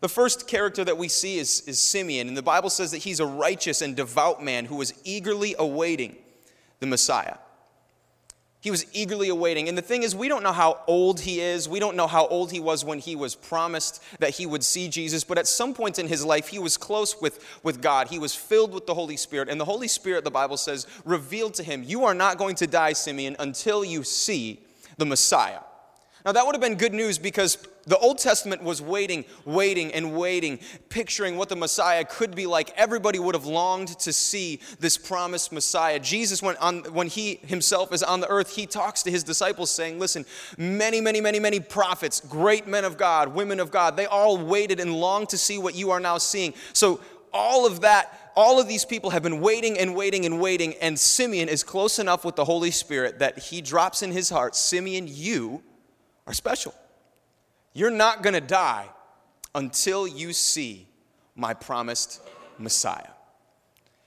The 0.01 0.09
first 0.09 0.47
character 0.47 0.85
that 0.85 0.99
we 0.99 1.09
see 1.09 1.39
is, 1.39 1.63
is 1.67 1.81
Simeon, 1.81 2.29
and 2.29 2.37
the 2.37 2.43
Bible 2.43 2.69
says 2.69 2.91
that 2.91 2.99
he's 2.99 3.21
a 3.21 3.27
righteous 3.27 3.81
and 3.81 3.97
devout 3.97 4.43
man 4.43 4.67
who 4.67 4.77
was 4.77 4.93
eagerly 5.05 5.55
awaiting 5.59 6.17
the 6.81 6.87
Messiah. 6.87 7.37
He 8.63 8.71
was 8.71 8.85
eagerly 8.93 9.31
awaiting. 9.31 9.69
And 9.71 9.79
the 9.79 9.83
thing 9.83 10.03
is, 10.03 10.15
we 10.15 10.29
don't 10.29 10.43
know 10.43 10.53
how 10.53 10.83
old 10.87 11.21
he 11.21 11.41
is. 11.41 11.67
We 11.67 11.81
don't 11.81 11.97
know 11.97 12.07
how 12.07 12.27
old 12.27 12.53
he 12.53 12.61
was 12.61 12.85
when 12.85 12.99
he 12.99 13.17
was 13.17 13.35
promised 13.35 14.03
that 14.19 14.31
he 14.31 14.45
would 14.45 14.63
see 14.63 14.89
Jesus. 14.89 15.25
But 15.25 15.39
at 15.39 15.47
some 15.47 15.73
point 15.73 15.99
in 15.99 16.07
his 16.07 16.25
life, 16.27 16.49
he 16.49 16.59
was 16.59 16.77
close 16.77 17.19
with, 17.23 17.43
with 17.63 17.81
God. 17.81 18.09
He 18.09 18.19
was 18.19 18.35
filled 18.35 18.75
with 18.75 18.87
the 18.87 18.93
Holy 18.93 19.17
Spirit. 19.17 19.49
And 19.49 19.59
the 19.59 19.65
Holy 19.65 19.89
Spirit, 19.89 20.25
the 20.25 20.31
Bible 20.31 20.59
says, 20.59 20.87
revealed 21.07 21.55
to 21.55 21.63
him, 21.63 21.83
You 21.83 22.05
are 22.05 22.13
not 22.13 22.37
going 22.37 22.55
to 22.57 22.67
die, 22.67 22.93
Simeon, 22.93 23.35
until 23.39 23.83
you 23.83 24.05
see 24.05 24.61
the 24.99 25.07
Messiah. 25.07 25.61
Now, 26.25 26.33
that 26.33 26.45
would 26.45 26.55
have 26.55 26.61
been 26.61 26.77
good 26.77 26.93
news 26.93 27.19
because 27.19 27.57
the 27.87 27.97
Old 27.97 28.19
Testament 28.19 28.63
was 28.63 28.83
waiting, 28.83 29.25
waiting, 29.47 29.91
and 29.93 30.15
waiting, 30.15 30.59
picturing 30.91 31.39
what 31.39 31.49
the 31.49 31.57
Messiah 31.57 32.05
could 32.05 32.37
be 32.37 32.47
like. 32.47 32.73
Everybody 32.77 33.19
would 33.19 33.35
have 33.35 33.47
longed 33.47 33.89
to 34.01 34.13
see 34.13 34.61
this 34.79 34.99
promised 34.99 35.51
Messiah. 35.51 35.99
Jesus, 35.99 36.43
when, 36.43 36.57
on, 36.59 36.81
when 36.93 37.07
he 37.07 37.37
himself 37.47 37.93
is 37.95 38.03
on 38.03 38.21
the 38.21 38.29
earth, 38.29 38.55
he 38.55 38.67
talks 38.67 39.03
to 39.05 39.11
his 39.11 39.25
disciples 39.25 39.71
saying, 39.71 39.99
Listen, 39.99 40.27
many, 40.59 41.01
many, 41.01 41.23
many, 41.23 41.41
many 41.41 41.59
prophets, 41.59 42.21
great 42.21 42.67
men 42.67 42.85
of 42.85 42.99
God, 42.99 43.29
women 43.29 43.59
of 43.59 43.71
God, 43.71 43.97
they 43.97 44.07
all 44.07 44.37
waited 44.37 44.79
and 44.79 44.95
longed 44.95 45.31
to 45.31 45.39
see 45.39 45.57
what 45.57 45.75
you 45.75 45.91
are 45.91 46.01
now 46.01 46.19
seeing. 46.19 46.53
So, 46.75 47.01
all 47.33 47.67
of 47.67 47.81
that, 47.83 48.33
all 48.37 48.61
of 48.61 48.69
these 48.69 48.85
people 48.85 49.11
have 49.11 49.23
been 49.23 49.41
waiting 49.41 49.79
and 49.79 49.95
waiting 49.95 50.27
and 50.27 50.41
waiting, 50.41 50.75
and 50.83 50.99
Simeon 50.99 51.49
is 51.49 51.63
close 51.63 51.99
enough 51.99 52.25
with 52.25 52.37
the 52.37 52.45
Holy 52.45 52.73
Spirit 52.73 53.21
that 53.21 53.39
he 53.39 53.63
drops 53.63 54.03
in 54.03 54.11
his 54.11 54.29
heart, 54.29 54.55
Simeon, 54.57 55.07
you 55.09 55.63
are 56.27 56.35
special. 56.35 56.75
You're 57.73 57.91
not 57.91 58.23
going 58.23 58.35
to 58.35 58.41
die 58.41 58.89
until 59.55 60.07
you 60.07 60.33
see 60.33 60.89
my 61.35 61.55
promised 61.55 62.21
Messiah. 62.59 63.09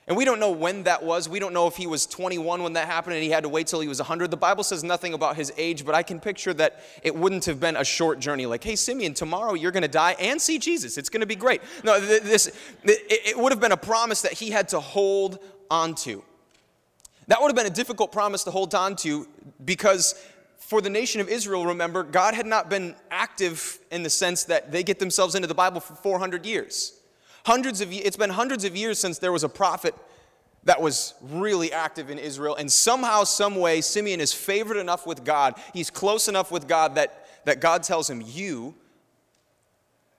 And 0.06 0.18
we 0.18 0.26
don't 0.26 0.40
know 0.40 0.52
when 0.52 0.84
that 0.84 1.02
was. 1.02 1.30
We 1.30 1.40
don't 1.40 1.54
know 1.54 1.66
if 1.68 1.78
he 1.78 1.88
was 1.88 2.06
21 2.06 2.62
when 2.62 2.74
that 2.74 2.88
happened 2.88 3.16
and 3.16 3.24
he 3.24 3.30
had 3.30 3.44
to 3.44 3.50
wait 3.50 3.68
till 3.68 3.80
he 3.80 3.88
was 3.88 4.00
100. 4.00 4.32
The 4.32 4.38
Bible 4.38 4.64
says 4.66 4.84
nothing 4.84 5.14
about 5.14 5.38
his 5.38 5.54
age, 5.56 5.86
but 5.86 5.96
I 5.96 6.04
can 6.04 6.20
picture 6.20 6.54
that 6.56 6.84
it 7.04 7.16
wouldn't 7.16 7.46
have 7.46 7.62
been 7.62 7.78
a 7.78 7.86
short 7.86 8.20
journey 8.20 8.46
like, 8.46 8.64
hey, 8.64 8.76
Simeon, 8.76 9.14
tomorrow 9.14 9.54
you're 9.54 9.72
going 9.72 9.84
to 9.84 9.88
die 9.88 10.18
and 10.20 10.42
see 10.42 10.60
Jesus. 10.60 10.98
It's 10.98 11.08
going 11.08 11.22
to 11.22 11.26
be 11.28 11.38
great. 11.38 11.62
No, 11.86 12.02
this, 12.02 12.52
it 12.84 13.38
would 13.38 13.54
have 13.54 13.62
been 13.62 13.72
a 13.72 13.78
promise 13.78 14.24
that 14.24 14.34
he 14.34 14.50
had 14.50 14.68
to 14.70 14.82
hold 14.82 15.40
on 15.72 15.96
to. 15.96 16.22
That 17.28 17.42
would 17.42 17.48
have 17.48 17.56
been 17.56 17.72
a 17.72 17.76
difficult 17.76 18.12
promise 18.12 18.44
to 18.44 18.52
hold 18.52 18.76
on 18.76 18.98
to 18.98 19.26
because 19.64 20.16
for 20.74 20.82
the 20.82 20.90
nation 20.90 21.22
of 21.22 21.30
Israel, 21.30 21.68
remember, 21.68 22.02
God 22.02 22.34
had 22.34 22.48
not 22.48 22.68
been 22.68 22.96
active 23.12 23.78
in 23.92 24.02
the 24.02 24.10
sense 24.10 24.46
that 24.46 24.72
they 24.72 24.82
get 24.82 24.98
themselves 24.98 25.36
into 25.36 25.48
the 25.48 25.54
Bible 25.54 25.80
for 25.80 25.94
400 25.94 26.48
years. 26.48 27.00
Hundreds 27.46 27.80
of 27.80 27.94
it's 27.94 28.18
been 28.18 28.32
hundreds 28.32 28.66
of 28.66 28.76
years 28.76 28.98
since 28.98 29.20
there 29.20 29.32
was 29.32 29.44
a 29.44 29.50
prophet 29.50 29.94
that 30.64 30.82
was 30.82 31.14
really 31.22 31.72
active 31.72 32.10
in 32.10 32.18
Israel, 32.18 32.56
and 32.56 32.72
somehow, 32.72 33.24
some 33.24 33.58
way, 33.58 33.82
Simeon 33.82 34.20
is 34.20 34.34
favored 34.34 34.78
enough 34.78 35.06
with 35.06 35.24
God. 35.24 35.54
He's 35.76 35.92
close 35.92 36.28
enough 36.28 36.52
with 36.52 36.68
God 36.68 36.96
that, 36.96 37.28
that 37.46 37.62
God 37.62 37.84
tells 37.84 38.10
him, 38.10 38.24
You, 38.26 38.74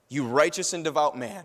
you 0.07 0.25
righteous 0.25 0.71
and 0.71 0.85
devout 0.85 1.17
man, 1.17 1.43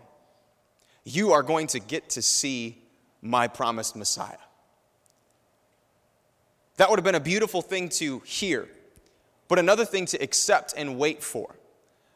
you 1.03 1.33
are 1.33 1.43
going 1.43 1.67
to 1.67 1.81
get 1.81 2.11
to 2.11 2.21
see 2.21 2.81
my 3.21 3.49
promised 3.49 3.97
Messiah. 3.97 4.37
That 6.77 6.89
would 6.89 6.97
have 6.97 7.03
been 7.03 7.15
a 7.15 7.19
beautiful 7.19 7.61
thing 7.61 7.89
to 7.89 8.19
hear 8.19 8.69
but 9.51 9.59
another 9.59 9.83
thing 9.83 10.05
to 10.05 10.17
accept 10.23 10.73
and 10.77 10.97
wait 10.97 11.21
for. 11.21 11.57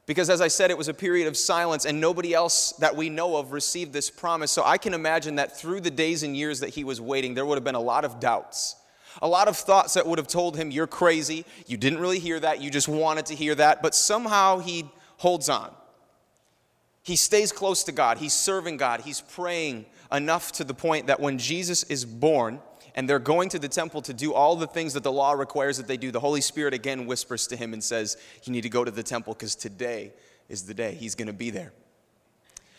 Because 0.06 0.30
as 0.30 0.40
I 0.40 0.48
said, 0.48 0.72
it 0.72 0.78
was 0.78 0.88
a 0.88 0.94
period 0.94 1.28
of 1.28 1.36
silence, 1.36 1.84
and 1.84 2.00
nobody 2.00 2.34
else 2.34 2.72
that 2.80 2.96
we 2.96 3.10
know 3.10 3.36
of 3.36 3.52
received 3.52 3.92
this 3.92 4.10
promise. 4.10 4.54
So 4.54 4.64
I 4.64 4.78
can 4.78 4.94
imagine 4.94 5.36
that 5.36 5.58
through 5.58 5.82
the 5.82 5.92
days 5.92 6.24
and 6.24 6.34
years 6.34 6.62
that 6.62 6.70
he 6.70 6.86
was 6.86 7.02
waiting, 7.02 7.34
there 7.34 7.46
would 7.46 7.58
have 7.58 7.66
been 7.66 7.76
a 7.76 7.80
lot 7.82 8.06
of 8.06 8.22
doubts, 8.22 8.78
a 9.22 9.28
lot 9.28 9.50
of 9.50 9.58
thoughts 9.58 9.96
that 9.96 10.08
would 10.08 10.18
have 10.18 10.30
told 10.30 10.56
him, 10.56 10.72
You're 10.72 10.88
crazy. 10.88 11.44
You 11.68 11.76
didn't 11.76 12.00
really 12.00 12.20
hear 12.20 12.40
that. 12.40 12.62
You 12.62 12.72
just 12.72 12.88
wanted 12.88 13.26
to 13.26 13.36
hear 13.36 13.54
that. 13.56 13.82
But 13.82 13.96
somehow 13.96 14.60
he 14.60 14.90
holds 15.18 15.50
on. 15.50 15.76
He 17.04 17.18
stays 17.18 17.52
close 17.52 17.84
to 17.84 17.92
God. 17.92 18.18
He's 18.18 18.32
serving 18.32 18.78
God. 18.78 19.02
He's 19.02 19.20
praying 19.20 19.88
enough 20.10 20.54
to 20.54 20.64
the 20.64 20.74
point 20.74 21.08
that 21.08 21.20
when 21.20 21.38
Jesus 21.38 21.84
is 21.84 22.06
born, 22.06 22.62
and 22.96 23.10
they're 23.10 23.20
going 23.20 23.50
to 23.50 23.60
the 23.60 23.68
temple 23.68 24.02
to 24.04 24.14
do 24.14 24.34
all 24.34 24.56
the 24.56 24.68
things 24.68 24.94
that 24.94 25.04
the 25.04 25.12
law 25.12 25.34
requires 25.34 25.78
that 25.78 25.88
they 25.88 25.98
do, 25.98 26.12
the 26.12 26.20
Holy 26.20 26.42
Spirit 26.42 26.74
again 26.74 27.06
whispers 27.06 27.46
to 27.48 27.56
him 27.56 27.74
and 27.74 27.84
says, 27.84 28.18
You 28.44 28.54
need 28.54 28.62
to 28.62 28.70
go 28.70 28.84
to 28.84 28.92
the 28.92 29.04
temple 29.04 29.34
because 29.34 29.56
today 29.56 30.14
is 30.50 30.64
the 30.64 30.74
day. 30.74 30.96
He's 30.96 31.14
going 31.14 31.28
to 31.28 31.34
be 31.34 31.50
there. 31.50 31.74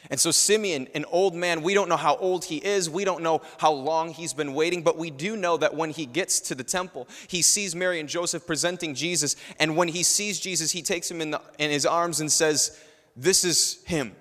And 0.09 0.21
so, 0.21 0.31
Simeon, 0.31 0.89
an 0.95 1.05
old 1.11 1.35
man, 1.35 1.63
we 1.63 1.75
don't 1.75 1.89
know 1.89 1.97
how 1.97 2.17
old 2.17 2.45
he 2.45 2.59
is. 2.59 2.89
We 2.89 3.05
don't 3.05 3.23
know 3.23 3.43
how 3.59 3.73
long 3.73 4.11
he's 4.11 4.33
been 4.33 4.55
waiting, 4.55 4.83
but 4.83 4.97
we 4.97 5.11
do 5.11 5.37
know 5.37 5.57
that 5.57 5.75
when 5.75 5.91
he 5.91 6.07
gets 6.07 6.41
to 6.41 6.55
the 6.55 6.63
temple, 6.63 7.09
he 7.27 7.43
sees 7.43 7.75
Mary 7.75 7.99
and 7.99 8.09
Joseph 8.09 8.47
presenting 8.47 8.95
Jesus. 8.95 9.37
And 9.59 9.77
when 9.77 9.89
he 9.89 10.03
sees 10.03 10.39
Jesus, 10.39 10.71
he 10.71 10.83
takes 10.83 11.11
him 11.11 11.21
in, 11.21 11.33
the, 11.33 11.43
in 11.59 11.71
his 11.71 11.85
arms 11.85 12.21
and 12.21 12.31
says, 12.31 12.81
This 13.17 13.45
is 13.45 13.83
him. 13.85 14.15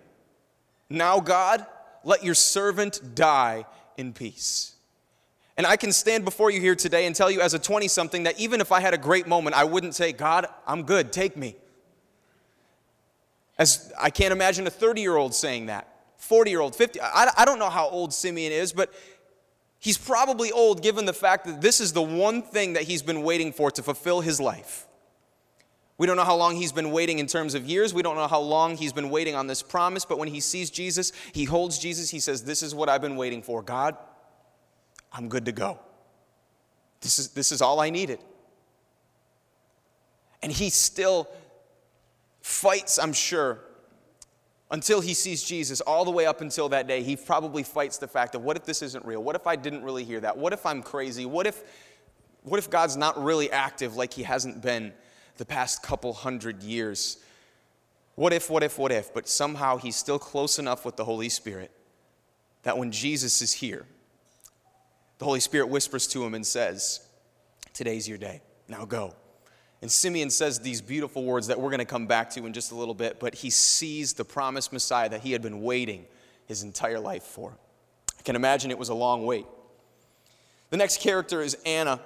Now, 0.89 1.19
God, 1.19 1.65
let 2.03 2.23
your 2.23 2.35
servant 2.35 3.15
die 3.15 3.65
in 3.95 4.13
peace. 4.13 4.74
And 5.57 5.65
I 5.65 5.77
can 5.77 5.91
stand 5.91 6.25
before 6.25 6.51
you 6.51 6.59
here 6.59 6.75
today 6.75 7.05
and 7.05 7.15
tell 7.15 7.31
you 7.31 7.39
as 7.39 7.53
a 7.53 7.59
20 7.59 7.87
something 7.87 8.23
that 8.23 8.39
even 8.39 8.59
if 8.59 8.71
I 8.71 8.81
had 8.81 8.93
a 8.93 8.97
great 8.97 9.25
moment, 9.25 9.55
I 9.55 9.63
wouldn't 9.63 9.95
say, 9.95 10.11
God, 10.11 10.47
I'm 10.67 10.83
good, 10.83 11.13
take 11.13 11.37
me. 11.37 11.55
As 13.57 13.93
I 13.97 14.09
can't 14.09 14.33
imagine 14.33 14.67
a 14.67 14.69
30 14.69 15.01
year 15.01 15.15
old 15.15 15.33
saying 15.33 15.67
that, 15.67 15.87
40 16.17 16.51
year 16.51 16.59
old, 16.59 16.75
50. 16.75 16.99
I, 16.99 17.31
I 17.37 17.45
don't 17.45 17.59
know 17.59 17.69
how 17.69 17.87
old 17.87 18.13
Simeon 18.13 18.51
is, 18.51 18.73
but 18.73 18.93
he's 19.79 19.97
probably 19.97 20.51
old 20.51 20.81
given 20.81 21.05
the 21.05 21.13
fact 21.13 21.45
that 21.45 21.61
this 21.61 21.79
is 21.79 21.93
the 21.93 22.01
one 22.01 22.41
thing 22.41 22.73
that 22.73 22.83
he's 22.83 23.01
been 23.01 23.23
waiting 23.23 23.53
for 23.53 23.71
to 23.71 23.81
fulfill 23.81 24.19
his 24.21 24.41
life. 24.41 24.87
We 25.97 26.07
don't 26.07 26.17
know 26.17 26.25
how 26.25 26.35
long 26.35 26.57
he's 26.57 26.73
been 26.73 26.91
waiting 26.91 27.19
in 27.19 27.27
terms 27.27 27.53
of 27.53 27.65
years. 27.65 27.93
We 27.93 28.01
don't 28.01 28.17
know 28.17 28.27
how 28.27 28.41
long 28.41 28.75
he's 28.75 28.91
been 28.91 29.09
waiting 29.09 29.35
on 29.35 29.47
this 29.47 29.61
promise, 29.61 30.03
but 30.03 30.17
when 30.17 30.27
he 30.27 30.41
sees 30.41 30.69
Jesus, 30.69 31.13
he 31.31 31.45
holds 31.45 31.79
Jesus. 31.79 32.09
He 32.09 32.19
says, 32.19 32.43
This 32.43 32.61
is 32.61 32.75
what 32.75 32.89
I've 32.89 33.01
been 33.01 33.15
waiting 33.15 33.41
for. 33.41 33.61
God, 33.61 33.95
I'm 35.15 35.29
good 35.29 35.45
to 35.45 35.53
go. 35.53 35.79
This 36.99 37.19
is, 37.19 37.29
this 37.29 37.51
is 37.51 37.61
all 37.61 37.79
I 37.79 37.89
needed. 37.89 38.19
And 40.43 40.51
he 40.51 40.69
still 40.69 41.29
fights, 42.41 42.99
I'm 42.99 43.13
sure, 43.13 43.59
until 44.69 44.99
he 44.99 45.13
sees 45.13 45.41
Jesus, 45.41 45.79
all 45.81 46.03
the 46.03 46.11
way 46.11 46.25
up 46.25 46.41
until 46.41 46.69
that 46.69 46.87
day. 46.87 47.01
He 47.01 47.15
probably 47.15 47.63
fights 47.63 47.97
the 47.97 48.07
fact 48.07 48.35
of 48.35 48.43
what 48.43 48.57
if 48.57 48.65
this 48.65 48.81
isn't 48.81 49.05
real? 49.05 49.23
What 49.23 49.35
if 49.35 49.47
I 49.47 49.55
didn't 49.55 49.83
really 49.83 50.03
hear 50.03 50.19
that? 50.19 50.37
What 50.37 50.51
if 50.51 50.65
I'm 50.65 50.83
crazy? 50.83 51.25
What 51.25 51.47
if, 51.47 51.63
what 52.43 52.57
if 52.57 52.69
God's 52.69 52.97
not 52.97 53.23
really 53.23 53.49
active 53.51 53.95
like 53.95 54.13
he 54.13 54.23
hasn't 54.23 54.61
been 54.61 54.91
the 55.37 55.45
past 55.45 55.81
couple 55.81 56.11
hundred 56.11 56.61
years? 56.61 57.17
What 58.15 58.33
if, 58.33 58.49
what 58.49 58.63
if, 58.63 58.77
what 58.77 58.91
if? 58.91 59.13
But 59.13 59.29
somehow 59.29 59.77
he's 59.77 59.95
still 59.95 60.19
close 60.19 60.59
enough 60.59 60.83
with 60.83 60.97
the 60.97 61.05
Holy 61.05 61.29
Spirit 61.29 61.71
that 62.63 62.77
when 62.77 62.91
Jesus 62.91 63.41
is 63.41 63.53
here, 63.53 63.85
the 65.17 65.25
Holy 65.25 65.39
Spirit 65.39 65.67
whispers 65.67 66.07
to 66.07 66.23
him 66.23 66.33
and 66.33 66.45
says, 66.45 67.01
Today's 67.73 68.07
your 68.07 68.17
day. 68.17 68.41
Now 68.67 68.85
go. 68.85 69.15
And 69.81 69.91
Simeon 69.91 70.29
says 70.29 70.59
these 70.59 70.81
beautiful 70.81 71.23
words 71.23 71.47
that 71.47 71.59
we're 71.59 71.69
going 71.69 71.79
to 71.79 71.85
come 71.85 72.07
back 72.07 72.29
to 72.31 72.45
in 72.45 72.53
just 72.53 72.71
a 72.71 72.75
little 72.75 72.93
bit, 72.93 73.19
but 73.19 73.35
he 73.35 73.49
sees 73.49 74.13
the 74.13 74.25
promised 74.25 74.73
Messiah 74.73 75.09
that 75.09 75.21
he 75.21 75.31
had 75.31 75.41
been 75.41 75.61
waiting 75.61 76.05
his 76.47 76.63
entire 76.63 76.99
life 76.99 77.23
for. 77.23 77.57
I 78.17 78.21
can 78.23 78.35
imagine 78.35 78.71
it 78.71 78.79
was 78.79 78.89
a 78.89 78.95
long 78.95 79.25
wait. 79.25 79.45
The 80.69 80.77
next 80.77 81.01
character 81.01 81.41
is 81.41 81.55
Anna, 81.65 81.99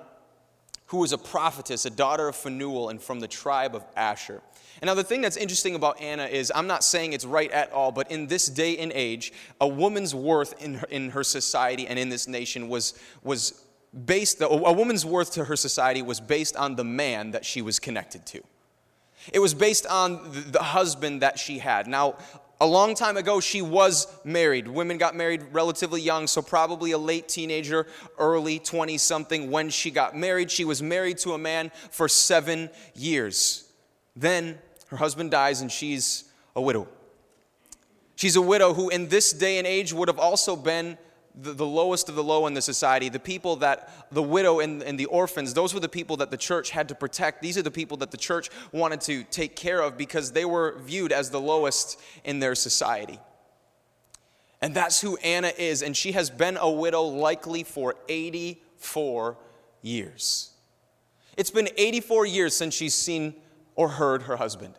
who 0.89 0.98
was 0.98 1.13
a 1.13 1.17
prophetess, 1.17 1.86
a 1.86 1.89
daughter 1.89 2.27
of 2.27 2.36
Phanuel, 2.36 2.89
and 2.89 3.01
from 3.01 3.19
the 3.19 3.27
tribe 3.27 3.75
of 3.75 3.84
Asher. 3.96 4.41
And 4.81 4.88
now, 4.88 4.96
the 4.96 5.03
thing 5.03 5.22
that's 5.22 5.38
interesting 5.38 5.75
about 5.75 6.01
Anna 6.01 6.25
is 6.25 6.51
I'm 6.55 6.67
not 6.67 6.84
saying 6.84 7.13
it's 7.13 7.25
right 7.25 7.51
at 7.51 7.72
all, 7.72 7.91
but 7.91 8.10
in 8.12 8.27
this 8.27 8.48
day 8.48 8.77
and 8.77 8.91
age, 8.93 9.31
a 9.62 9.67
woman's 9.67 10.15
worth 10.15 10.62
in 10.62 10.75
her, 10.75 10.88
in 10.88 11.12
her 11.12 11.24
society 11.24 11.86
and 11.86 12.00
in 12.00 12.10
this 12.10 12.27
nation 12.27 12.69
was, 12.69 12.98
was 13.24 13.65
based, 14.05 14.41
a 14.41 14.48
woman's 14.48 15.05
worth 15.05 15.34
to 15.34 15.46
her 15.46 15.55
society 15.55 16.01
was 16.01 16.19
based 16.19 16.55
on 16.55 16.75
the 16.75 16.84
man 16.84 17.31
that 17.31 17.46
she 17.46 17.62
was 17.62 17.77
connected 17.77 18.25
to. 18.27 18.41
It 19.34 19.39
was 19.39 19.53
based 19.53 19.86
on 19.86 20.19
the 20.51 20.63
husband 20.63 21.22
that 21.22 21.38
she 21.38 21.60
had. 21.60 21.88
Now, 21.88 22.17
a 22.62 22.66
long 22.66 22.94
time 22.94 23.16
ago, 23.16 23.39
she 23.39 23.62
was 23.62 24.08
married. 24.25 24.68
Women 24.68 24.98
got 24.98 25.16
married 25.16 25.44
relatively 25.54 26.01
young, 26.01 26.28
so 26.28 26.42
probably 26.42 26.92
a 26.92 26.98
late 26.98 27.30
teenager, 27.30 27.88
early 28.18 28.60
20 28.60 28.98
something 28.98 29.50
when 29.50 29.70
she 29.70 29.92
got 29.92 30.16
married. 30.16 30.51
She 30.51 30.66
was 30.66 30.82
married 30.82 31.20
to 31.20 31.34
a 31.34 31.38
man 31.38 31.72
for 31.89 32.10
seven 32.10 32.70
years. 32.94 33.72
Then 34.16 34.60
her 34.88 34.98
husband 34.98 35.32
dies, 35.32 35.62
and 35.62 35.72
she's 35.72 36.25
a 36.56 36.62
widow. 36.62 36.88
She's 38.16 38.36
a 38.36 38.42
widow 38.42 38.74
who, 38.74 38.89
in 38.89 39.08
this 39.08 39.32
day 39.32 39.58
and 39.58 39.66
age, 39.66 39.94
would 39.94 40.10
have 40.10 40.20
also 40.20 40.58
been 40.58 40.98
the, 41.36 41.53
the 41.53 41.65
lowest 41.65 42.09
of 42.09 42.15
the 42.15 42.24
low 42.24 42.48
in 42.48 42.53
the 42.53 42.62
society. 42.62 43.09
The 43.09 43.19
people 43.19 43.57
that 43.57 43.91
the 44.12 44.24
widow 44.24 44.59
and, 44.59 44.83
and 44.83 45.00
the 45.00 45.05
orphans, 45.05 45.53
those 45.53 45.74
were 45.74 45.79
the 45.79 45.89
people 45.89 46.17
that 46.17 46.31
the 46.31 46.38
church 46.38 46.69
had 46.71 46.89
to 46.89 46.95
protect. 46.95 47.41
These 47.41 47.57
are 47.57 47.62
the 47.62 47.71
people 47.71 47.98
that 47.98 48.12
the 48.12 48.17
church 48.17 48.50
wanted 48.71 49.01
to 49.01 49.24
take 49.24 49.55
care 49.55 49.81
of 49.81 49.98
because 49.98 50.31
they 50.31 50.45
were 50.45 50.77
viewed 50.79 51.12
as 51.12 51.29
the 51.29 51.41
lowest 51.41 52.00
in 52.24 52.39
their 52.39 52.55
society. 52.55 53.19
And 54.62 54.75
that's 54.75 55.01
who 55.01 55.17
Anna 55.17 55.51
is. 55.57 55.81
And 55.81 55.95
she 55.95 56.12
has 56.13 56.29
been 56.29 56.57
a 56.57 56.69
widow 56.69 57.03
likely 57.03 57.63
for 57.63 57.95
84 58.09 59.38
years. 59.81 60.51
It's 61.38 61.51
been 61.51 61.69
84 61.77 62.25
years 62.25 62.55
since 62.55 62.74
she's 62.74 62.95
seen 62.95 63.36
or 63.75 63.88
heard 63.88 64.24
her 64.24 64.36
husband. 64.36 64.74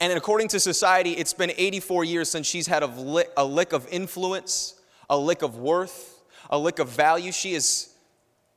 And 0.00 0.12
according 0.12 0.48
to 0.48 0.60
society, 0.60 1.12
it's 1.12 1.32
been 1.32 1.52
84 1.56 2.04
years 2.04 2.30
since 2.30 2.46
she's 2.46 2.66
had 2.66 2.82
a 2.82 2.86
lick, 2.86 3.30
a 3.36 3.44
lick 3.44 3.72
of 3.72 3.86
influence, 3.88 4.74
a 5.10 5.16
lick 5.16 5.42
of 5.42 5.58
worth, 5.58 6.22
a 6.50 6.58
lick 6.58 6.78
of 6.78 6.88
value. 6.88 7.32
She 7.32 7.54
is, 7.54 7.94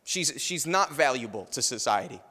she's, 0.03 0.33
she's 0.37 0.67
not 0.67 0.91
valuable 0.93 1.45
to 1.51 1.61
society. 1.61 2.21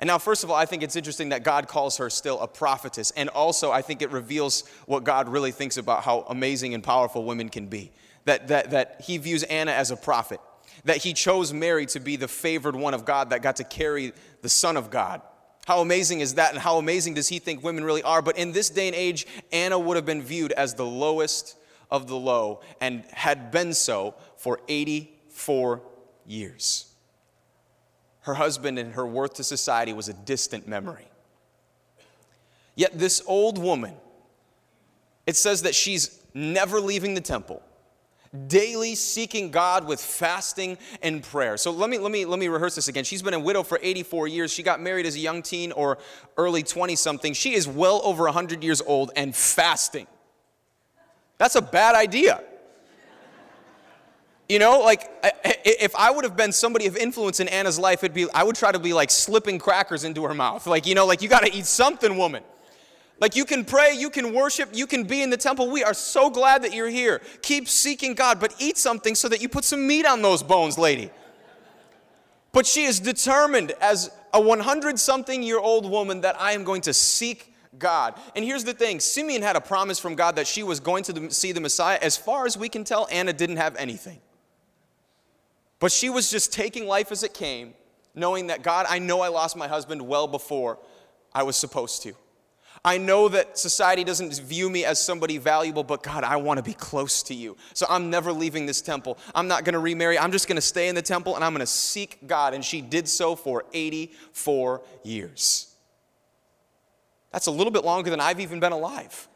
And 0.00 0.08
now, 0.08 0.16
first 0.16 0.44
of 0.44 0.50
all, 0.50 0.56
I 0.56 0.64
think 0.64 0.82
it's 0.82 0.96
interesting 0.96 1.28
that 1.28 1.44
God 1.44 1.68
calls 1.68 1.98
her 1.98 2.08
still 2.08 2.40
a 2.40 2.48
prophetess. 2.48 3.10
And 3.10 3.28
also, 3.28 3.70
I 3.70 3.82
think 3.82 4.00
it 4.00 4.10
reveals 4.10 4.66
what 4.86 5.04
God 5.04 5.28
really 5.28 5.52
thinks 5.52 5.76
about 5.76 6.04
how 6.04 6.20
amazing 6.30 6.72
and 6.72 6.82
powerful 6.82 7.24
women 7.24 7.50
can 7.50 7.66
be. 7.66 7.92
That, 8.24 8.48
that, 8.48 8.70
that 8.70 9.02
he 9.04 9.18
views 9.18 9.42
Anna 9.44 9.72
as 9.72 9.90
a 9.90 9.96
prophet, 9.96 10.40
that 10.84 10.98
he 10.98 11.12
chose 11.12 11.52
Mary 11.52 11.86
to 11.86 12.00
be 12.00 12.16
the 12.16 12.28
favored 12.28 12.76
one 12.76 12.94
of 12.94 13.04
God 13.04 13.30
that 13.30 13.42
got 13.42 13.56
to 13.56 13.64
carry 13.64 14.12
the 14.42 14.48
Son 14.48 14.76
of 14.76 14.90
God. 14.90 15.22
How 15.66 15.80
amazing 15.80 16.20
is 16.20 16.34
that, 16.34 16.52
and 16.52 16.58
how 16.58 16.78
amazing 16.78 17.14
does 17.14 17.28
he 17.28 17.38
think 17.38 17.62
women 17.62 17.84
really 17.84 18.02
are? 18.02 18.22
But 18.22 18.38
in 18.38 18.52
this 18.52 18.70
day 18.70 18.88
and 18.88 18.96
age, 18.96 19.26
Anna 19.52 19.78
would 19.78 19.96
have 19.96 20.06
been 20.06 20.22
viewed 20.22 20.52
as 20.52 20.74
the 20.74 20.86
lowest 20.86 21.56
of 21.90 22.06
the 22.06 22.16
low 22.16 22.60
and 22.80 23.04
had 23.12 23.50
been 23.50 23.72
so 23.74 24.14
for 24.36 24.60
84 24.68 25.82
years. 26.26 26.86
Her 28.22 28.34
husband 28.34 28.78
and 28.78 28.94
her 28.94 29.06
worth 29.06 29.34
to 29.34 29.44
society 29.44 29.92
was 29.92 30.08
a 30.08 30.12
distant 30.12 30.68
memory. 30.68 31.06
Yet, 32.76 32.98
this 32.98 33.22
old 33.26 33.58
woman, 33.58 33.94
it 35.26 35.36
says 35.36 35.62
that 35.62 35.74
she's 35.74 36.22
never 36.34 36.80
leaving 36.80 37.14
the 37.14 37.20
temple 37.20 37.62
daily 38.46 38.94
seeking 38.94 39.50
God 39.50 39.86
with 39.86 40.00
fasting 40.00 40.78
and 41.02 41.22
prayer. 41.22 41.56
So 41.56 41.70
let 41.70 41.90
me 41.90 41.98
let 41.98 42.12
me 42.12 42.24
let 42.24 42.38
me 42.38 42.48
rehearse 42.48 42.76
this 42.76 42.88
again. 42.88 43.04
She's 43.04 43.22
been 43.22 43.34
a 43.34 43.40
widow 43.40 43.62
for 43.62 43.78
84 43.82 44.28
years. 44.28 44.52
She 44.52 44.62
got 44.62 44.80
married 44.80 45.06
as 45.06 45.16
a 45.16 45.18
young 45.18 45.42
teen 45.42 45.72
or 45.72 45.98
early 46.36 46.62
20 46.62 46.94
something. 46.96 47.32
She 47.32 47.54
is 47.54 47.66
well 47.66 48.00
over 48.04 48.24
100 48.24 48.62
years 48.62 48.80
old 48.80 49.10
and 49.16 49.34
fasting. 49.34 50.06
That's 51.40 51.54
a 51.54 51.62
bad 51.62 51.94
idea. 51.94 52.42
You 54.46 54.58
know, 54.58 54.80
like 54.80 55.10
if 55.64 55.96
I 55.96 56.10
would 56.10 56.24
have 56.24 56.36
been 56.36 56.52
somebody 56.52 56.86
of 56.86 56.98
influence 56.98 57.40
in 57.40 57.48
Anna's 57.48 57.78
life, 57.78 58.04
it'd 58.04 58.12
be 58.12 58.30
I 58.34 58.42
would 58.42 58.56
try 58.56 58.70
to 58.70 58.78
be 58.78 58.92
like 58.92 59.10
slipping 59.10 59.58
crackers 59.58 60.04
into 60.04 60.22
her 60.24 60.34
mouth. 60.34 60.66
Like, 60.66 60.86
you 60.86 60.94
know, 60.94 61.06
like 61.06 61.22
you 61.22 61.30
got 61.30 61.46
to 61.46 61.50
eat 61.50 61.64
something, 61.64 62.18
woman. 62.18 62.42
Like 63.20 63.36
you 63.36 63.46
can 63.46 63.64
pray, 63.64 63.94
you 63.94 64.10
can 64.10 64.34
worship, 64.34 64.68
you 64.74 64.86
can 64.86 65.04
be 65.04 65.22
in 65.22 65.30
the 65.30 65.38
temple. 65.38 65.70
We 65.70 65.82
are 65.82 65.94
so 65.94 66.28
glad 66.28 66.62
that 66.62 66.74
you're 66.74 66.90
here. 66.90 67.22
Keep 67.40 67.68
seeking 67.68 68.12
God, 68.12 68.38
but 68.38 68.54
eat 68.58 68.76
something 68.76 69.14
so 69.14 69.26
that 69.30 69.40
you 69.40 69.48
put 69.48 69.64
some 69.64 69.86
meat 69.86 70.04
on 70.04 70.20
those 70.20 70.42
bones, 70.42 70.76
lady. 70.76 71.10
But 72.52 72.66
she 72.66 72.84
is 72.84 73.00
determined 73.00 73.72
as 73.80 74.10
a 74.34 74.40
100 74.42 74.98
something 74.98 75.42
year 75.42 75.58
old 75.58 75.90
woman 75.90 76.20
that 76.20 76.38
I 76.38 76.52
am 76.52 76.64
going 76.64 76.82
to 76.82 76.92
seek 76.92 77.49
God. 77.78 78.14
And 78.34 78.44
here's 78.44 78.64
the 78.64 78.74
thing 78.74 79.00
Simeon 79.00 79.42
had 79.42 79.56
a 79.56 79.60
promise 79.60 79.98
from 79.98 80.14
God 80.14 80.36
that 80.36 80.46
she 80.46 80.62
was 80.62 80.80
going 80.80 81.04
to 81.04 81.30
see 81.30 81.52
the 81.52 81.60
Messiah. 81.60 81.98
As 82.00 82.16
far 82.16 82.46
as 82.46 82.56
we 82.56 82.68
can 82.68 82.84
tell, 82.84 83.06
Anna 83.10 83.32
didn't 83.32 83.58
have 83.58 83.76
anything. 83.76 84.20
But 85.78 85.92
she 85.92 86.10
was 86.10 86.30
just 86.30 86.52
taking 86.52 86.86
life 86.86 87.10
as 87.10 87.22
it 87.22 87.32
came, 87.32 87.74
knowing 88.14 88.48
that 88.48 88.62
God, 88.62 88.86
I 88.88 88.98
know 88.98 89.20
I 89.20 89.28
lost 89.28 89.56
my 89.56 89.66
husband 89.66 90.02
well 90.02 90.26
before 90.26 90.78
I 91.32 91.42
was 91.42 91.56
supposed 91.56 92.02
to. 92.02 92.14
I 92.84 92.96
know 92.96 93.28
that 93.28 93.58
society 93.58 94.04
doesn't 94.04 94.34
view 94.40 94.70
me 94.70 94.84
as 94.84 95.04
somebody 95.04 95.36
valuable, 95.36 95.84
but 95.84 96.02
God, 96.02 96.24
I 96.24 96.36
want 96.36 96.58
to 96.58 96.62
be 96.62 96.72
close 96.72 97.22
to 97.24 97.34
you. 97.34 97.56
So 97.74 97.84
I'm 97.88 98.08
never 98.08 98.32
leaving 98.32 98.64
this 98.64 98.80
temple. 98.80 99.18
I'm 99.34 99.48
not 99.48 99.64
going 99.64 99.74
to 99.74 99.78
remarry. 99.78 100.18
I'm 100.18 100.32
just 100.32 100.48
going 100.48 100.56
to 100.56 100.62
stay 100.62 100.88
in 100.88 100.94
the 100.94 101.02
temple 101.02 101.34
and 101.34 101.44
I'm 101.44 101.52
going 101.52 101.60
to 101.60 101.66
seek 101.66 102.26
God. 102.26 102.54
And 102.54 102.64
she 102.64 102.80
did 102.80 103.06
so 103.06 103.36
for 103.36 103.64
84 103.74 104.82
years. 105.02 105.69
That's 107.32 107.46
a 107.46 107.50
little 107.50 107.70
bit 107.70 107.84
longer 107.84 108.10
than 108.10 108.20
I've 108.20 108.40
even 108.40 108.60
been 108.60 108.72
alive. 108.72 109.28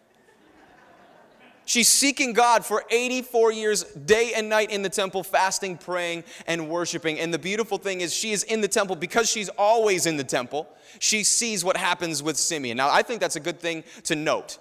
She's 1.67 1.89
seeking 1.89 2.35
God 2.35 2.65
for 2.65 2.85
84 2.91 3.53
years, 3.53 3.85
day 3.85 4.33
and 4.37 4.51
night 4.51 4.71
in 4.71 4.83
the 4.83 4.91
temple, 4.91 5.23
fasting, 5.23 5.79
praying, 5.79 6.25
and 6.47 6.69
worshiping. 6.69 7.19
And 7.19 7.33
the 7.33 7.39
beautiful 7.39 7.79
thing 7.79 8.03
is, 8.03 8.13
she 8.13 8.33
is 8.33 8.43
in 8.43 8.61
the 8.61 8.69
temple 8.69 8.97
because 8.97 9.31
she's 9.31 9.49
always 9.51 10.05
in 10.05 10.19
the 10.19 10.25
temple. 10.25 10.69
She 10.99 11.25
sees 11.25 11.65
what 11.65 11.79
happens 11.79 12.23
with 12.23 12.37
Simeon. 12.37 12.77
Now, 12.77 12.91
I 12.91 13.01
think 13.03 13.21
that's 13.21 13.37
a 13.37 13.41
good 13.41 13.61
thing 13.61 13.83
to 14.05 14.15
note. 14.15 14.59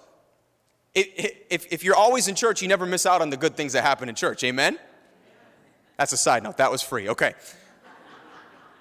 if, 0.94 1.70
if 1.70 1.84
you're 1.84 1.96
always 1.96 2.28
in 2.28 2.34
church, 2.34 2.62
you 2.62 2.68
never 2.68 2.86
miss 2.86 3.04
out 3.04 3.20
on 3.20 3.28
the 3.28 3.36
good 3.36 3.54
things 3.54 3.74
that 3.74 3.82
happen 3.82 4.08
in 4.08 4.14
church. 4.14 4.42
Amen? 4.42 4.78
That's 5.98 6.12
a 6.12 6.16
side 6.16 6.42
note. 6.42 6.56
That 6.56 6.70
was 6.70 6.80
free. 6.80 7.10
Okay. 7.10 7.34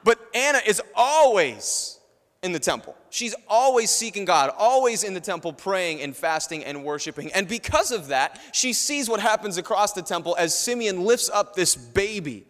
But 0.03 0.19
Anna 0.33 0.59
is 0.65 0.81
always 0.95 1.99
in 2.43 2.51
the 2.51 2.59
temple. 2.59 2.95
She's 3.09 3.33
always 3.47 3.89
seeking 3.89 4.25
God, 4.25 4.51
always 4.57 5.03
in 5.03 5.13
the 5.13 5.21
temple 5.21 5.53
praying 5.53 6.01
and 6.01 6.15
fasting 6.15 6.63
and 6.65 6.83
worshiping. 6.83 7.31
And 7.33 7.47
because 7.47 7.91
of 7.91 8.07
that, 8.09 8.39
she 8.51 8.73
sees 8.73 9.09
what 9.09 9.21
happens 9.21 9.57
across 9.57 9.93
the 9.93 10.01
temple 10.01 10.35
as 10.37 10.55
Simeon 10.55 11.05
lifts 11.05 11.29
up 11.29 11.55
this 11.55 11.75
baby, 11.75 12.45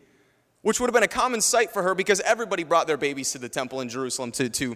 which 0.61 0.79
would 0.79 0.87
have 0.87 0.93
been 0.93 1.03
a 1.03 1.07
common 1.07 1.41
sight 1.41 1.71
for 1.71 1.83
her 1.83 1.93
because 1.93 2.19
everybody 2.21 2.63
brought 2.63 2.87
their 2.87 2.97
babies 2.97 3.31
to 3.33 3.37
the 3.37 3.49
temple 3.49 3.81
in 3.81 3.87
Jerusalem 3.87 4.31
to, 4.31 4.49
to, 4.49 4.75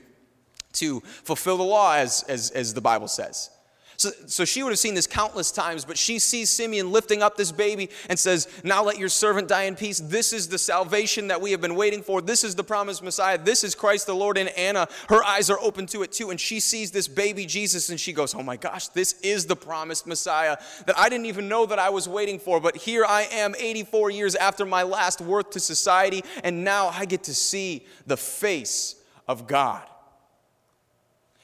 to 0.74 1.00
fulfill 1.00 1.57
the 1.57 1.63
law, 1.63 1.95
as, 1.95 2.24
as, 2.29 2.51
as 2.51 2.74
the 2.74 2.81
Bible 2.81 3.07
says. 3.07 3.50
So, 3.98 4.12
so 4.27 4.46
she 4.46 4.62
would 4.62 4.70
have 4.70 4.77
seen 4.77 4.94
this 4.94 5.08
countless 5.08 5.51
times, 5.51 5.84
but 5.84 5.98
she 5.98 6.20
sees 6.20 6.51
Simeon 6.51 6.92
lifting 6.92 7.24
up 7.24 7.36
this 7.36 7.51
baby 7.51 7.89
and 8.10 8.20
says, 8.20 8.48
Now 8.63 8.84
let 8.84 9.00
your 9.00 9.10
servant 9.10 9.48
die 9.48 9.63
in 9.63 9.75
peace. 9.75 10.00
This 10.00 10.34
is 10.34 10.48
the 10.48 10.60
salvation 10.60 11.30
that 11.30 11.42
we 11.42 11.50
have 11.50 11.62
been 11.62 11.74
waiting 11.74 12.04
for. 12.04 12.22
This 12.22 12.44
is 12.44 12.54
the 12.54 12.63
promised 12.63 13.01
Messiah. 13.01 13.39
This 13.39 13.63
is 13.63 13.74
Christ 13.74 14.06
the 14.06 14.13
Lord. 14.13 14.38
And 14.38 14.50
Anna, 14.50 14.88
her 15.10 15.24
eyes 15.24 15.50
are 15.50 15.60
open 15.60 15.88
to 15.88 16.04
it 16.04 16.12
too. 16.12 16.30
And 16.30 16.39
she 16.39 16.60
sees 16.60 16.92
this 16.92 17.08
baby 17.08 17.48
Jesus 17.48 17.89
and 17.89 18.00
she 18.00 18.13
goes, 18.13 18.36
Oh 18.36 18.44
my 18.44 18.56
gosh, 18.56 18.88
this 18.89 19.20
is 19.22 19.48
the 19.48 19.56
promised 19.56 20.06
Messiah 20.06 20.58
that 20.86 20.96
I 20.96 21.10
didn't 21.10 21.25
even 21.25 21.48
know 21.48 21.66
that 21.66 21.80
I 21.80 21.89
was 21.89 22.08
waiting 22.08 22.38
for. 22.38 22.62
But 22.62 22.75
here 22.77 23.04
I 23.04 23.24
am, 23.32 23.56
84 23.58 24.12
years 24.12 24.36
after 24.36 24.63
my 24.63 24.84
last 24.84 25.22
worth 25.22 25.50
to 25.51 25.60
society, 25.60 26.24
and 26.44 26.63
now 26.63 26.89
I 26.89 27.06
get 27.06 27.24
to 27.24 27.34
see 27.34 27.84
the 28.06 28.18
face 28.18 28.96
of 29.27 29.48
God. 29.48 29.82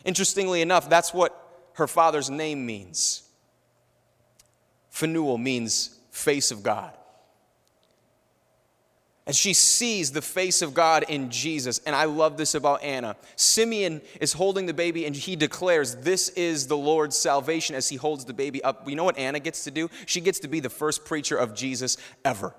Interestingly 0.06 0.62
enough, 0.62 0.88
that's 0.88 1.16
what 1.16 1.43
her 1.74 1.88
father's 1.88 2.30
name 2.30 2.66
means. 2.66 3.24
Phanuel 4.90 5.38
means 5.38 6.00
face 6.12 6.52
of 6.52 6.64
God. 6.64 6.94
And 9.26 9.36
she 9.36 9.54
sees 9.54 10.12
the 10.12 10.22
face 10.22 10.62
of 10.62 10.74
God 10.74 11.06
in 11.08 11.32
Jesus. 11.32 11.80
And 11.86 11.96
I 11.96 12.06
love 12.06 12.36
this 12.36 12.56
about 12.56 12.84
Anna. 12.84 13.16
Simeon 13.38 14.02
is 14.20 14.34
holding 14.34 14.66
the 14.66 14.74
baby 14.74 15.06
and 15.06 15.16
he 15.16 15.38
declares, 15.38 15.96
This 15.96 16.30
is 16.30 16.68
the 16.68 16.78
Lord's 16.78 17.16
salvation 17.16 17.76
as 17.76 17.88
he 17.88 17.96
holds 17.96 18.26
the 18.26 18.34
baby 18.34 18.62
up. 18.64 18.88
You 18.88 18.96
know 18.96 19.06
what 19.06 19.18
Anna 19.18 19.40
gets 19.40 19.64
to 19.64 19.72
do? 19.72 19.90
She 20.06 20.20
gets 20.20 20.40
to 20.40 20.50
be 20.50 20.60
the 20.60 20.70
first 20.70 21.06
preacher 21.06 21.38
of 21.38 21.56
Jesus 21.56 21.98
ever. 22.26 22.54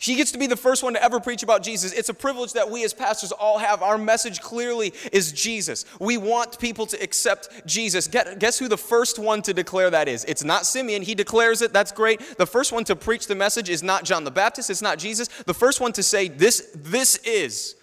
She 0.00 0.16
gets 0.16 0.32
to 0.32 0.38
be 0.38 0.46
the 0.46 0.56
first 0.56 0.82
one 0.82 0.94
to 0.94 1.02
ever 1.04 1.20
preach 1.20 1.42
about 1.42 1.62
Jesus. 1.62 1.92
It's 1.92 2.08
a 2.08 2.14
privilege 2.14 2.54
that 2.54 2.70
we 2.70 2.84
as 2.84 2.94
pastors 2.94 3.32
all 3.32 3.58
have. 3.58 3.82
Our 3.82 3.98
message 3.98 4.40
clearly 4.40 4.94
is 5.12 5.30
Jesus. 5.30 5.84
We 6.00 6.16
want 6.16 6.58
people 6.58 6.86
to 6.86 7.02
accept 7.02 7.66
Jesus. 7.66 8.08
Guess 8.08 8.58
who 8.58 8.66
the 8.66 8.78
first 8.78 9.18
one 9.18 9.42
to 9.42 9.52
declare 9.52 9.90
that 9.90 10.08
is? 10.08 10.24
It's 10.24 10.42
not 10.42 10.64
Simeon. 10.64 11.02
He 11.02 11.14
declares 11.14 11.60
it. 11.60 11.74
That's 11.74 11.92
great. 11.92 12.38
The 12.38 12.46
first 12.46 12.72
one 12.72 12.84
to 12.84 12.96
preach 12.96 13.26
the 13.26 13.34
message 13.34 13.68
is 13.68 13.82
not 13.82 14.04
John 14.04 14.24
the 14.24 14.30
Baptist. 14.30 14.70
It's 14.70 14.80
not 14.80 14.98
Jesus. 14.98 15.28
The 15.44 15.52
first 15.52 15.82
one 15.82 15.92
to 15.92 16.02
say, 16.02 16.28
This, 16.28 16.70
this 16.74 17.16
is 17.18 17.76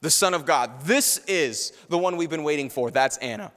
the 0.00 0.10
Son 0.10 0.34
of 0.34 0.46
God. 0.46 0.82
This 0.82 1.18
is 1.26 1.72
the 1.88 1.98
one 1.98 2.16
we've 2.16 2.30
been 2.30 2.44
waiting 2.44 2.70
for. 2.70 2.92
That's 2.92 3.16
Anna. 3.16 3.50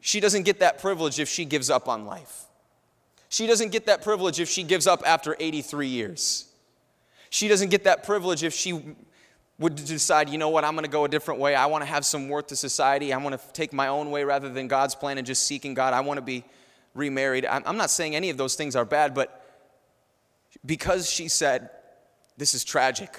She 0.00 0.20
doesn't 0.20 0.42
get 0.42 0.60
that 0.60 0.78
privilege 0.78 1.18
if 1.18 1.30
she 1.30 1.46
gives 1.46 1.70
up 1.70 1.88
on 1.88 2.04
life. 2.04 2.49
She 3.30 3.46
doesn't 3.46 3.70
get 3.70 3.86
that 3.86 4.02
privilege 4.02 4.40
if 4.40 4.48
she 4.48 4.64
gives 4.64 4.88
up 4.88 5.02
after 5.06 5.36
83 5.38 5.86
years. 5.86 6.48
She 7.30 7.46
doesn't 7.46 7.70
get 7.70 7.84
that 7.84 8.02
privilege 8.02 8.42
if 8.42 8.52
she 8.52 8.96
would 9.56 9.76
decide, 9.76 10.28
you 10.28 10.36
know 10.36 10.48
what, 10.48 10.64
I'm 10.64 10.74
going 10.74 10.84
to 10.84 10.90
go 10.90 11.04
a 11.04 11.08
different 11.08 11.38
way. 11.38 11.54
I 11.54 11.66
want 11.66 11.82
to 11.82 11.86
have 11.86 12.04
some 12.04 12.28
worth 12.28 12.48
to 12.48 12.56
society. 12.56 13.12
I 13.12 13.18
want 13.18 13.40
to 13.40 13.52
take 13.52 13.72
my 13.72 13.86
own 13.86 14.10
way 14.10 14.24
rather 14.24 14.48
than 14.48 14.66
God's 14.66 14.96
plan 14.96 15.16
and 15.16 15.24
just 15.24 15.44
seeking 15.44 15.74
God. 15.74 15.94
I 15.94 16.00
want 16.00 16.18
to 16.18 16.22
be 16.22 16.42
remarried. 16.92 17.46
I'm 17.46 17.76
not 17.76 17.90
saying 17.90 18.16
any 18.16 18.30
of 18.30 18.36
those 18.36 18.56
things 18.56 18.74
are 18.74 18.84
bad, 18.84 19.14
but 19.14 19.46
because 20.66 21.08
she 21.08 21.28
said, 21.28 21.70
This 22.36 22.52
is 22.52 22.64
tragic. 22.64 23.16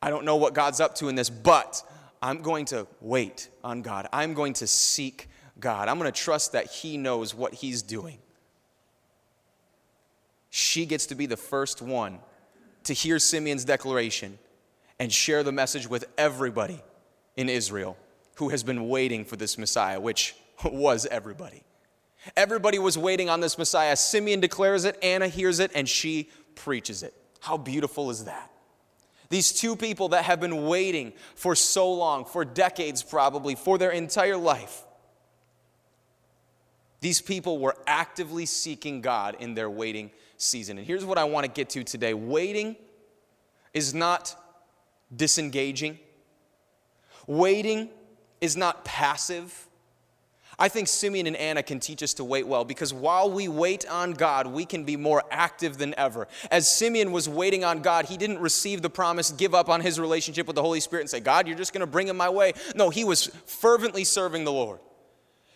I 0.00 0.08
don't 0.08 0.24
know 0.24 0.36
what 0.36 0.54
God's 0.54 0.80
up 0.80 0.94
to 0.96 1.08
in 1.08 1.14
this, 1.14 1.28
but 1.28 1.82
I'm 2.22 2.40
going 2.40 2.64
to 2.66 2.86
wait 3.02 3.50
on 3.62 3.82
God. 3.82 4.08
I'm 4.14 4.32
going 4.32 4.54
to 4.54 4.66
seek 4.66 5.28
God. 5.60 5.88
I'm 5.88 5.98
going 5.98 6.10
to 6.10 6.18
trust 6.18 6.52
that 6.52 6.70
He 6.70 6.96
knows 6.96 7.34
what 7.34 7.52
He's 7.52 7.82
doing 7.82 8.18
she 10.54 10.84
gets 10.84 11.06
to 11.06 11.14
be 11.14 11.24
the 11.24 11.36
first 11.36 11.80
one 11.80 12.18
to 12.84 12.92
hear 12.92 13.18
Simeon's 13.18 13.64
declaration 13.64 14.38
and 14.98 15.10
share 15.10 15.42
the 15.42 15.50
message 15.50 15.88
with 15.88 16.04
everybody 16.18 16.82
in 17.38 17.48
Israel 17.48 17.96
who 18.36 18.50
has 18.50 18.62
been 18.62 18.90
waiting 18.90 19.24
for 19.24 19.36
this 19.36 19.56
Messiah, 19.56 19.98
which 19.98 20.34
was 20.64 21.06
everybody. 21.06 21.62
Everybody 22.36 22.78
was 22.78 22.98
waiting 22.98 23.30
on 23.30 23.40
this 23.40 23.56
Messiah. 23.56 23.96
Simeon 23.96 24.40
declares 24.40 24.84
it, 24.84 24.98
Anna 25.02 25.26
hears 25.26 25.58
it, 25.58 25.70
and 25.74 25.88
she 25.88 26.28
preaches 26.54 27.02
it. 27.02 27.14
How 27.40 27.56
beautiful 27.56 28.10
is 28.10 28.26
that? 28.26 28.50
These 29.30 29.52
two 29.54 29.74
people 29.74 30.10
that 30.10 30.26
have 30.26 30.38
been 30.38 30.66
waiting 30.66 31.14
for 31.34 31.56
so 31.56 31.90
long, 31.94 32.26
for 32.26 32.44
decades 32.44 33.02
probably, 33.02 33.54
for 33.54 33.78
their 33.78 33.90
entire 33.90 34.36
life. 34.36 34.84
These 37.00 37.22
people 37.22 37.58
were 37.58 37.74
actively 37.86 38.44
seeking 38.44 39.00
God 39.00 39.36
in 39.40 39.54
their 39.54 39.70
waiting 39.70 40.10
season. 40.42 40.78
And 40.78 40.86
here's 40.86 41.04
what 41.04 41.18
I 41.18 41.24
want 41.24 41.44
to 41.44 41.50
get 41.50 41.70
to 41.70 41.84
today 41.84 42.14
waiting 42.14 42.76
is 43.72 43.94
not 43.94 44.36
disengaging, 45.14 45.98
waiting 47.26 47.88
is 48.40 48.56
not 48.56 48.84
passive. 48.84 49.68
I 50.58 50.68
think 50.68 50.86
Simeon 50.86 51.26
and 51.26 51.36
Anna 51.36 51.62
can 51.62 51.80
teach 51.80 52.02
us 52.02 52.14
to 52.14 52.24
wait 52.24 52.46
well 52.46 52.64
because 52.64 52.92
while 52.92 53.30
we 53.30 53.48
wait 53.48 53.88
on 53.88 54.12
God, 54.12 54.46
we 54.46 54.64
can 54.64 54.84
be 54.84 54.96
more 54.96 55.22
active 55.30 55.78
than 55.78 55.94
ever. 55.98 56.28
As 56.50 56.70
Simeon 56.70 57.10
was 57.10 57.28
waiting 57.28 57.64
on 57.64 57.80
God, 57.80 58.04
he 58.04 58.16
didn't 58.16 58.38
receive 58.38 58.82
the 58.82 58.90
promise, 58.90 59.30
give 59.30 59.54
up 59.54 59.68
on 59.68 59.80
his 59.80 59.98
relationship 59.98 60.46
with 60.46 60.56
the 60.56 60.62
Holy 60.62 60.80
Spirit, 60.80 61.02
and 61.02 61.10
say, 61.10 61.20
God, 61.20 61.48
you're 61.48 61.56
just 61.56 61.72
going 61.72 61.80
to 61.80 61.86
bring 61.86 62.06
him 62.06 62.16
my 62.16 62.28
way. 62.28 62.52
No, 62.76 62.90
he 62.90 63.02
was 63.02 63.26
fervently 63.46 64.04
serving 64.04 64.44
the 64.44 64.52
Lord. 64.52 64.78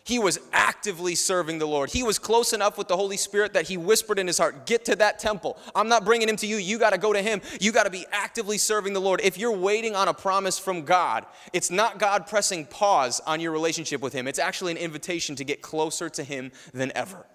He 0.07 0.21
was 0.21 0.39
actively 0.53 1.17
serving 1.17 1.59
the 1.59 1.67
Lord. 1.67 1.91
He 1.91 2.05
was 2.05 2.17
close 2.17 2.53
enough 2.53 2.79
with 2.79 2.87
the 2.87 2.97
Holy 2.97 3.17
Spirit 3.17 3.55
that 3.55 3.67
he 3.67 3.77
whispered 3.77 4.21
in 4.21 4.29
his 4.29 4.39
heart, 4.39 4.65
Get 4.65 4.85
to 4.85 4.95
that 4.97 5.19
temple. 5.19 5.59
I'm 5.75 5.89
not 5.89 6.05
bringing 6.05 6.29
him 6.29 6.37
to 6.37 6.47
you. 6.47 6.59
You 6.59 6.79
got 6.79 6.93
to 6.93 6.99
go 6.99 7.13
to 7.13 7.21
him. 7.21 7.41
You 7.61 7.73
got 7.73 7.87
to 7.87 7.91
be 7.91 8.07
actively 8.13 8.57
serving 8.57 8.93
the 8.93 9.01
Lord. 9.01 9.21
If 9.21 9.37
you're 9.37 9.51
waiting 9.51 9.97
on 9.97 10.07
a 10.07 10.15
promise 10.15 10.61
from 10.61 10.85
God, 10.85 11.27
it's 11.53 11.73
not 11.73 11.99
God 11.99 12.29
pressing 12.29 12.67
pause 12.67 13.21
on 13.27 13.41
your 13.41 13.51
relationship 13.51 14.01
with 14.01 14.13
him, 14.13 14.29
it's 14.29 14.39
actually 14.39 14.71
an 14.71 14.79
invitation 14.79 15.35
to 15.35 15.45
get 15.45 15.61
closer 15.61 16.09
to 16.09 16.23
him 16.23 16.53
than 16.73 16.93
ever. 16.95 17.27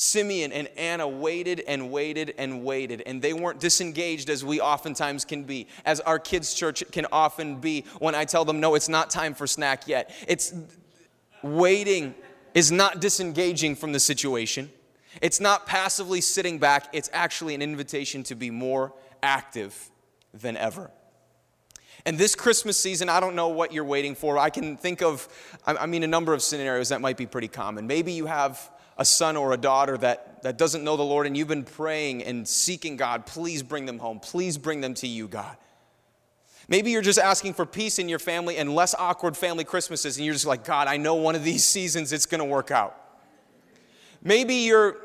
Simeon 0.00 0.52
and 0.52 0.68
Anna 0.76 1.08
waited 1.08 1.64
and 1.66 1.90
waited 1.90 2.32
and 2.38 2.62
waited, 2.62 3.02
and 3.04 3.20
they 3.20 3.32
weren't 3.32 3.58
disengaged 3.58 4.30
as 4.30 4.44
we 4.44 4.60
oftentimes 4.60 5.24
can 5.24 5.42
be, 5.42 5.66
as 5.84 5.98
our 5.98 6.20
kids' 6.20 6.54
church 6.54 6.84
can 6.92 7.04
often 7.10 7.56
be 7.56 7.84
when 7.98 8.14
I 8.14 8.24
tell 8.24 8.44
them, 8.44 8.60
no, 8.60 8.76
it's 8.76 8.88
not 8.88 9.10
time 9.10 9.34
for 9.34 9.48
snack 9.48 9.88
yet. 9.88 10.14
It's 10.28 10.54
waiting 11.42 12.14
is 12.54 12.70
not 12.70 13.00
disengaging 13.00 13.74
from 13.74 13.90
the 13.90 13.98
situation, 13.98 14.70
it's 15.20 15.40
not 15.40 15.66
passively 15.66 16.20
sitting 16.20 16.60
back, 16.60 16.86
it's 16.92 17.10
actually 17.12 17.56
an 17.56 17.60
invitation 17.60 18.22
to 18.22 18.36
be 18.36 18.52
more 18.52 18.92
active 19.20 19.90
than 20.32 20.56
ever. 20.56 20.92
And 22.06 22.16
this 22.16 22.36
Christmas 22.36 22.78
season, 22.78 23.08
I 23.08 23.18
don't 23.18 23.34
know 23.34 23.48
what 23.48 23.72
you're 23.72 23.82
waiting 23.82 24.14
for. 24.14 24.38
I 24.38 24.50
can 24.50 24.76
think 24.76 25.02
of, 25.02 25.28
I 25.66 25.86
mean, 25.86 26.04
a 26.04 26.06
number 26.06 26.34
of 26.34 26.40
scenarios 26.40 26.90
that 26.90 27.00
might 27.00 27.16
be 27.16 27.26
pretty 27.26 27.48
common. 27.48 27.88
Maybe 27.88 28.12
you 28.12 28.26
have 28.26 28.70
a 28.98 29.04
son 29.04 29.36
or 29.36 29.52
a 29.52 29.56
daughter 29.56 29.96
that, 29.98 30.42
that 30.42 30.58
doesn't 30.58 30.82
know 30.82 30.96
the 30.96 31.04
Lord 31.04 31.26
and 31.26 31.36
you've 31.36 31.48
been 31.48 31.64
praying 31.64 32.24
and 32.24 32.46
seeking 32.46 32.96
God, 32.96 33.26
please 33.26 33.62
bring 33.62 33.86
them 33.86 33.98
home. 33.98 34.18
Please 34.18 34.58
bring 34.58 34.80
them 34.80 34.94
to 34.94 35.06
you, 35.06 35.28
God. 35.28 35.56
Maybe 36.68 36.90
you're 36.90 37.00
just 37.00 37.18
asking 37.18 37.54
for 37.54 37.64
peace 37.64 37.98
in 37.98 38.08
your 38.08 38.18
family 38.18 38.58
and 38.58 38.74
less 38.74 38.94
awkward 38.94 39.36
family 39.36 39.64
Christmases, 39.64 40.18
and 40.18 40.26
you're 40.26 40.34
just 40.34 40.46
like, 40.46 40.64
God, 40.64 40.86
I 40.86 40.98
know 40.98 41.14
one 41.14 41.34
of 41.34 41.42
these 41.42 41.64
seasons 41.76 42.12
it's 42.12 42.26
going 42.26 42.40
to 42.40 42.44
work 42.44 42.70
out. 42.70 42.94
Maybe 44.22 44.54
you're 44.54 44.98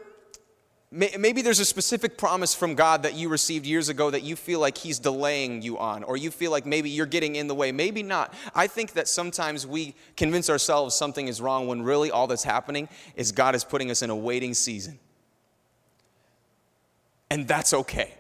Maybe 0.96 1.42
there's 1.42 1.60
a 1.60 1.66
specific 1.66 2.20
promise 2.20 2.54
from 2.54 2.76
God 2.76 3.02
that 3.02 3.16
you 3.16 3.28
received 3.28 3.66
years 3.66 3.90
ago 3.90 4.12
that 4.12 4.22
you 4.22 4.36
feel 4.36 4.60
like 4.60 4.78
He's 4.78 5.00
delaying 5.00 5.64
you 5.64 5.80
on, 5.80 6.04
or 6.04 6.18
you 6.18 6.30
feel 6.30 6.52
like 6.52 6.68
maybe 6.68 6.88
you're 6.88 7.08
getting 7.08 7.36
in 7.36 7.48
the 7.48 7.56
way. 7.56 7.72
Maybe 7.72 8.04
not. 8.04 8.32
I 8.54 8.68
think 8.68 8.92
that 8.92 9.08
sometimes 9.08 9.66
we 9.66 9.96
convince 10.16 10.52
ourselves 10.52 10.94
something 10.94 11.28
is 11.28 11.42
wrong 11.42 11.66
when 11.66 11.82
really 11.82 12.12
all 12.12 12.28
that's 12.28 12.44
happening 12.44 12.90
is 13.16 13.32
God 13.32 13.56
is 13.56 13.64
putting 13.64 13.90
us 13.90 14.04
in 14.04 14.12
a 14.12 14.16
waiting 14.16 14.54
season. 14.54 15.00
And 17.32 17.48
that's 17.48 17.74
okay. 17.74 18.14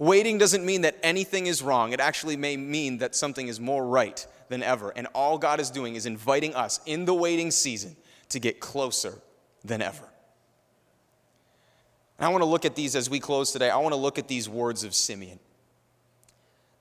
Waiting 0.00 0.38
doesn't 0.38 0.66
mean 0.66 0.80
that 0.80 0.96
anything 1.04 1.46
is 1.46 1.62
wrong, 1.62 1.92
it 1.92 2.00
actually 2.00 2.36
may 2.36 2.56
mean 2.56 2.98
that 2.98 3.14
something 3.14 3.46
is 3.46 3.60
more 3.60 3.86
right 3.86 4.26
than 4.48 4.64
ever. 4.64 4.92
And 4.96 5.06
all 5.14 5.38
God 5.38 5.60
is 5.60 5.70
doing 5.70 5.94
is 5.94 6.04
inviting 6.04 6.52
us 6.56 6.80
in 6.84 7.04
the 7.04 7.14
waiting 7.14 7.52
season 7.52 7.94
to 8.30 8.40
get 8.40 8.58
closer 8.58 9.14
than 9.64 9.82
ever. 9.82 10.09
And 12.20 12.26
I 12.26 12.28
want 12.28 12.42
to 12.42 12.46
look 12.46 12.66
at 12.66 12.76
these 12.76 12.94
as 12.94 13.08
we 13.08 13.18
close 13.18 13.50
today. 13.50 13.70
I 13.70 13.78
want 13.78 13.94
to 13.94 14.00
look 14.00 14.18
at 14.18 14.28
these 14.28 14.46
words 14.46 14.84
of 14.84 14.94
Simeon. 14.94 15.38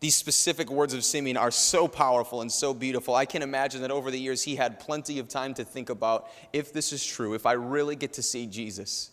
These 0.01 0.15
specific 0.15 0.69
words 0.69 0.93
of 0.93 1.05
Simeon 1.05 1.37
are 1.37 1.49
so 1.49 1.87
powerful 1.87 2.41
and 2.41 2.51
so 2.51 2.73
beautiful. 2.73 3.15
I 3.15 3.25
can 3.25 3.41
imagine 3.41 3.81
that 3.81 3.91
over 3.91 4.11
the 4.11 4.19
years 4.19 4.43
he 4.43 4.57
had 4.57 4.81
plenty 4.81 5.17
of 5.17 5.29
time 5.29 5.53
to 5.53 5.63
think 5.63 5.89
about 5.89 6.29
if 6.51 6.73
this 6.73 6.91
is 6.91 7.05
true, 7.05 7.35
if 7.35 7.45
I 7.45 7.53
really 7.53 7.95
get 7.95 8.13
to 8.13 8.21
see 8.21 8.47
Jesus, 8.47 9.11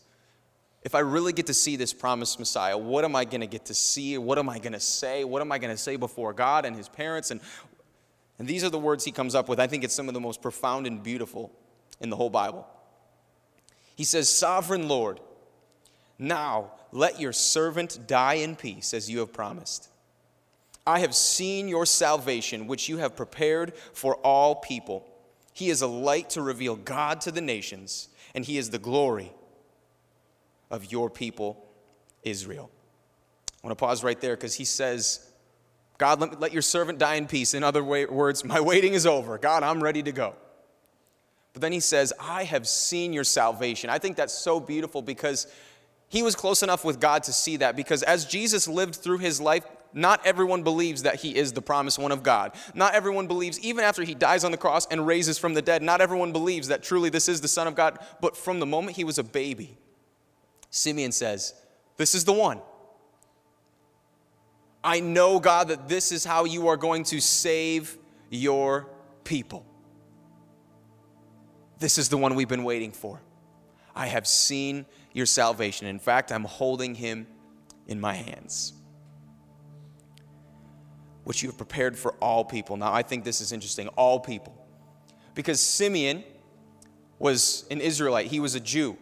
if 0.83 0.97
I 0.97 0.99
really 0.99 1.33
get 1.33 1.47
to 1.47 1.55
see 1.55 1.77
this 1.77 1.93
promised 1.93 2.41
Messiah, 2.41 2.77
what 2.77 3.05
am 3.05 3.15
I 3.15 3.25
going 3.25 3.41
to 3.41 3.47
get 3.47 3.67
to 3.67 3.75
see? 3.75 4.19
What 4.19 4.37
am 4.37 4.49
I 4.49 4.59
going 4.59 4.73
to 4.73 4.81
say? 4.81 5.23
What 5.23 5.43
am 5.43 5.53
I 5.53 5.59
going 5.59 5.75
to 5.75 5.81
say 5.81 5.95
before 5.95 6.33
God 6.33 6.65
and 6.65 6.75
his 6.75 6.89
parents? 6.89 7.31
And, 7.31 7.41
and 8.41 8.49
these 8.49 8.65
are 8.65 8.71
the 8.71 8.81
words 8.81 9.05
he 9.05 9.13
comes 9.13 9.37
up 9.37 9.49
with. 9.49 9.61
I 9.61 9.69
think 9.69 9.85
it's 9.85 9.95
some 9.95 10.09
of 10.09 10.15
the 10.15 10.21
most 10.21 10.43
profound 10.43 10.89
and 10.89 11.05
beautiful 11.05 11.53
in 12.01 12.11
the 12.11 12.17
whole 12.17 12.31
Bible. 12.31 12.67
He 13.95 14.03
says, 14.05 14.29
Sovereign 14.29 14.89
Lord, 14.89 15.21
now 16.19 16.73
let 16.93 17.21
your 17.21 17.33
servant 17.33 18.07
die 18.07 18.35
in 18.35 18.57
peace 18.57 18.95
as 18.95 19.11
you 19.11 19.19
have 19.21 19.33
promised. 19.33 19.89
I 20.87 21.01
have 21.01 21.15
seen 21.15 21.69
your 21.69 21.85
salvation, 21.85 22.67
which 22.67 22.89
you 22.89 22.99
have 22.99 23.17
prepared 23.17 23.75
for 23.93 24.17
all 24.17 24.55
people. 24.55 25.07
He 25.53 25.69
is 25.69 25.83
a 25.83 25.87
light 25.87 26.31
to 26.31 26.43
reveal 26.43 26.77
God 26.77 27.21
to 27.23 27.33
the 27.33 27.41
nations, 27.41 28.09
and 28.35 28.45
He 28.45 28.57
is 28.57 28.71
the 28.71 28.79
glory 28.79 29.33
of 30.71 30.93
your 30.93 31.11
people, 31.11 31.67
Israel. 32.23 32.71
I 33.63 33.67
want 33.67 33.77
to 33.77 33.85
pause 33.85 34.05
right 34.05 34.21
there 34.21 34.37
because 34.37 34.55
He 34.55 34.65
says, 34.65 35.29
God, 35.99 36.21
let, 36.21 36.39
let 36.39 36.53
your 36.53 36.63
servant 36.63 36.99
die 36.99 37.15
in 37.15 37.27
peace. 37.27 37.55
In 37.55 37.65
other 37.65 37.83
words, 37.83 38.45
my 38.45 38.61
waiting 38.61 38.95
is 38.95 39.07
over. 39.07 39.39
God, 39.39 39.63
I'm 39.63 39.83
ready 39.83 40.03
to 40.05 40.13
go. 40.13 40.35
But 41.53 41.63
then 41.63 41.73
He 41.73 41.81
says, 41.81 42.13
I 42.21 42.45
have 42.45 42.69
seen 42.69 43.13
your 43.13 43.25
salvation. 43.25 43.91
I 43.91 43.99
think 43.99 44.17
that's 44.17 44.35
so 44.35 44.61
beautiful 44.61 45.03
because 45.03 45.47
he 46.09 46.23
was 46.23 46.35
close 46.35 46.63
enough 46.63 46.85
with 46.85 47.01
God 47.01 47.25
to 47.25 47.33
see 47.33 47.57
that 47.59 47.77
because 47.77 48.03
as 48.03 48.25
Jesus 48.25 48.69
lived 48.69 48.97
through 48.97 49.19
his 49.19 49.41
life, 49.41 49.65
not 49.93 50.25
everyone 50.27 50.63
believes 50.63 51.03
that 51.03 51.17
he 51.17 51.35
is 51.35 51.53
the 51.53 51.63
promised 51.63 51.99
one 51.99 52.13
of 52.13 52.23
God. 52.23 52.53
Not 52.75 52.95
everyone 52.95 53.27
believes, 53.27 53.59
even 53.61 53.83
after 53.83 54.03
he 54.03 54.15
dies 54.15 54.45
on 54.45 54.51
the 54.51 54.59
cross 54.59 54.87
and 54.91 55.07
raises 55.07 55.39
from 55.39 55.55
the 55.55 55.63
dead, 55.63 55.83
not 55.83 56.01
everyone 56.01 56.33
believes 56.33 56.69
that 56.69 56.83
truly 56.83 57.09
this 57.09 57.29
is 57.29 57.41
the 57.41 57.49
Son 57.49 57.67
of 57.67 57.75
God. 57.75 57.99
But 58.21 58.37
from 58.37 58.61
the 58.61 58.67
moment 58.67 58.97
he 58.97 59.05
was 59.05 59.19
a 59.19 59.25
baby, 59.25 59.79
Simeon 60.71 61.13
says, 61.13 61.55
This 61.97 62.15
is 62.15 62.25
the 62.25 62.33
one. 62.33 62.61
I 64.85 65.01
know, 65.01 65.41
God, 65.41 65.69
that 65.69 65.89
this 65.89 66.13
is 66.13 66.25
how 66.25 66.45
you 66.45 66.69
are 66.69 66.77
going 66.77 67.05
to 67.05 67.21
save 67.21 67.97
your 68.31 68.87
people. 69.25 69.65
This 71.79 71.99
is 71.99 72.09
the 72.09 72.17
one 72.17 72.35
we've 72.35 72.49
been 72.49 72.65
waiting 72.65 72.93
for. 72.93 73.21
I 73.95 74.07
have 74.07 74.27
seen 74.27 74.87
your 75.17 75.27
salvation. 75.27 75.87
In 75.87 75.99
fact, 75.99 76.31
I'm 76.31 76.45
holding 76.45 76.95
him 76.95 77.27
in 77.87 78.01
my 78.01 78.15
hands 78.15 78.75
which 81.27 81.43
you 81.43 81.49
have 81.49 81.59
prepared 81.59 81.99
for 81.99 82.13
all 82.23 82.45
people. 82.45 82.77
Now, 82.77 82.93
I 82.93 83.03
think 83.03 83.25
this 83.25 83.41
is 83.41 83.51
interesting 83.51 83.89
all 83.89 84.21
people. 84.21 84.55
Because 85.35 85.61
Simeon 85.61 86.23
was 87.19 87.65
an 87.69 87.81
Israelite, 87.81 88.27
he 88.27 88.39
was 88.39 88.55
a 88.55 88.61
Jew. 88.61 88.97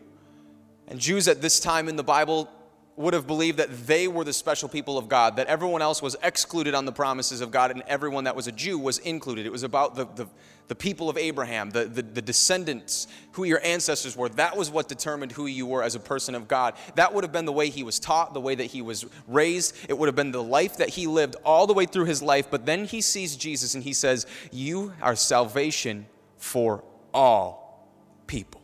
And 0.88 0.98
Jews 0.98 1.28
at 1.28 1.42
this 1.42 1.60
time 1.60 1.86
in 1.86 1.96
the 1.96 2.02
Bible 2.02 2.48
would 2.96 3.12
have 3.14 3.26
believed 3.26 3.58
that 3.58 3.86
they 3.86 4.06
were 4.06 4.22
the 4.22 4.32
special 4.32 4.68
people 4.68 4.96
of 4.96 5.08
God, 5.08 5.36
that 5.36 5.48
everyone 5.48 5.82
else 5.82 6.00
was 6.00 6.16
excluded 6.22 6.74
on 6.74 6.84
the 6.84 6.92
promises 6.92 7.40
of 7.40 7.50
God, 7.50 7.70
and 7.70 7.82
everyone 7.82 8.24
that 8.24 8.36
was 8.36 8.46
a 8.46 8.52
Jew 8.52 8.78
was 8.78 8.98
included. 8.98 9.46
It 9.46 9.52
was 9.52 9.64
about 9.64 9.96
the, 9.96 10.06
the, 10.14 10.28
the 10.68 10.76
people 10.76 11.10
of 11.10 11.18
Abraham, 11.18 11.70
the, 11.70 11.86
the, 11.86 12.02
the, 12.02 12.22
descendants, 12.22 13.08
who 13.32 13.44
your 13.44 13.60
ancestors 13.64 14.16
were. 14.16 14.28
That 14.28 14.56
was 14.56 14.70
what 14.70 14.88
determined 14.88 15.32
who 15.32 15.46
you 15.46 15.66
were 15.66 15.82
as 15.82 15.96
a 15.96 16.00
person 16.00 16.36
of 16.36 16.46
God. 16.46 16.74
That 16.94 17.12
would 17.12 17.24
have 17.24 17.32
been 17.32 17.46
the 17.46 17.52
way 17.52 17.68
he 17.68 17.82
was 17.82 17.98
taught, 17.98 18.32
the 18.32 18.40
way 18.40 18.54
that 18.54 18.66
he 18.66 18.80
was 18.80 19.04
raised. 19.26 19.76
It 19.88 19.98
would 19.98 20.06
have 20.06 20.16
been 20.16 20.30
the 20.30 20.42
life 20.42 20.76
that 20.76 20.90
he 20.90 21.08
lived 21.08 21.34
all 21.44 21.66
the 21.66 21.74
way 21.74 21.86
through 21.86 22.04
his 22.04 22.22
life. 22.22 22.46
But 22.48 22.64
then 22.64 22.84
he 22.84 23.00
sees 23.00 23.34
Jesus 23.34 23.74
and 23.74 23.82
he 23.82 23.92
says, 23.92 24.26
You 24.52 24.92
are 25.02 25.16
salvation 25.16 26.06
for 26.36 26.84
all 27.12 27.88
people. 28.28 28.62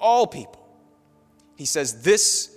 All 0.00 0.26
people. 0.26 0.63
He 1.56 1.64
says, 1.64 2.02
This 2.02 2.54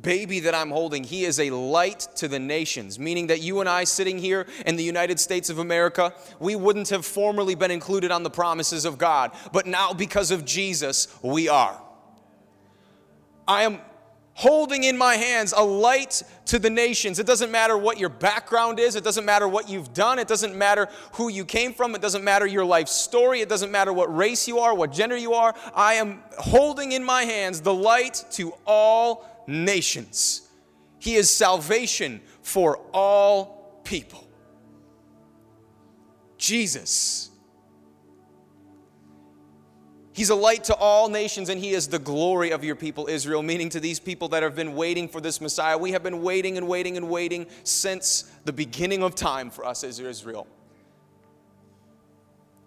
baby 0.00 0.40
that 0.40 0.54
I'm 0.54 0.70
holding, 0.70 1.04
he 1.04 1.24
is 1.24 1.40
a 1.40 1.50
light 1.50 2.06
to 2.16 2.28
the 2.28 2.38
nations, 2.38 2.98
meaning 2.98 3.28
that 3.28 3.40
you 3.40 3.60
and 3.60 3.68
I 3.68 3.84
sitting 3.84 4.18
here 4.18 4.46
in 4.66 4.76
the 4.76 4.84
United 4.84 5.18
States 5.18 5.48
of 5.50 5.58
America, 5.58 6.12
we 6.38 6.54
wouldn't 6.54 6.90
have 6.90 7.06
formerly 7.06 7.54
been 7.54 7.70
included 7.70 8.10
on 8.10 8.22
the 8.22 8.30
promises 8.30 8.84
of 8.84 8.98
God, 8.98 9.32
but 9.52 9.66
now 9.66 9.92
because 9.92 10.30
of 10.30 10.44
Jesus, 10.44 11.08
we 11.22 11.48
are. 11.48 11.80
I 13.48 13.62
am 13.62 13.80
holding 14.36 14.84
in 14.84 14.98
my 14.98 15.16
hands 15.16 15.54
a 15.56 15.62
light 15.62 16.22
to 16.44 16.58
the 16.58 16.68
nations. 16.68 17.18
It 17.18 17.26
doesn't 17.26 17.50
matter 17.50 17.76
what 17.76 17.98
your 17.98 18.10
background 18.10 18.78
is, 18.78 18.94
it 18.94 19.02
doesn't 19.02 19.24
matter 19.24 19.48
what 19.48 19.68
you've 19.68 19.94
done, 19.94 20.18
it 20.18 20.28
doesn't 20.28 20.54
matter 20.54 20.88
who 21.12 21.28
you 21.28 21.44
came 21.44 21.72
from, 21.72 21.94
it 21.94 22.02
doesn't 22.02 22.22
matter 22.22 22.46
your 22.46 22.64
life 22.64 22.88
story, 22.88 23.40
it 23.40 23.48
doesn't 23.48 23.72
matter 23.72 23.94
what 23.94 24.14
race 24.14 24.46
you 24.46 24.58
are, 24.58 24.74
what 24.74 24.92
gender 24.92 25.16
you 25.16 25.32
are. 25.32 25.54
I 25.74 25.94
am 25.94 26.22
holding 26.38 26.92
in 26.92 27.02
my 27.02 27.22
hands 27.22 27.62
the 27.62 27.72
light 27.72 28.24
to 28.32 28.52
all 28.66 29.44
nations. 29.46 30.42
He 30.98 31.14
is 31.14 31.30
salvation 31.30 32.20
for 32.42 32.78
all 32.92 33.80
people. 33.84 34.28
Jesus 36.36 37.30
He's 40.16 40.30
a 40.30 40.34
light 40.34 40.64
to 40.64 40.74
all 40.74 41.10
nations, 41.10 41.50
and 41.50 41.60
He 41.60 41.74
is 41.74 41.88
the 41.88 41.98
glory 41.98 42.50
of 42.50 42.64
your 42.64 42.74
people, 42.74 43.06
Israel. 43.06 43.42
Meaning 43.42 43.68
to 43.68 43.80
these 43.80 44.00
people 44.00 44.28
that 44.28 44.42
have 44.42 44.56
been 44.56 44.74
waiting 44.74 45.08
for 45.08 45.20
this 45.20 45.42
Messiah. 45.42 45.76
We 45.76 45.92
have 45.92 46.02
been 46.02 46.22
waiting 46.22 46.56
and 46.56 46.66
waiting 46.66 46.96
and 46.96 47.10
waiting 47.10 47.46
since 47.64 48.22
the 48.46 48.52
beginning 48.52 49.02
of 49.02 49.14
time 49.14 49.50
for 49.50 49.66
us 49.66 49.84
as 49.84 50.00
Israel. 50.00 50.46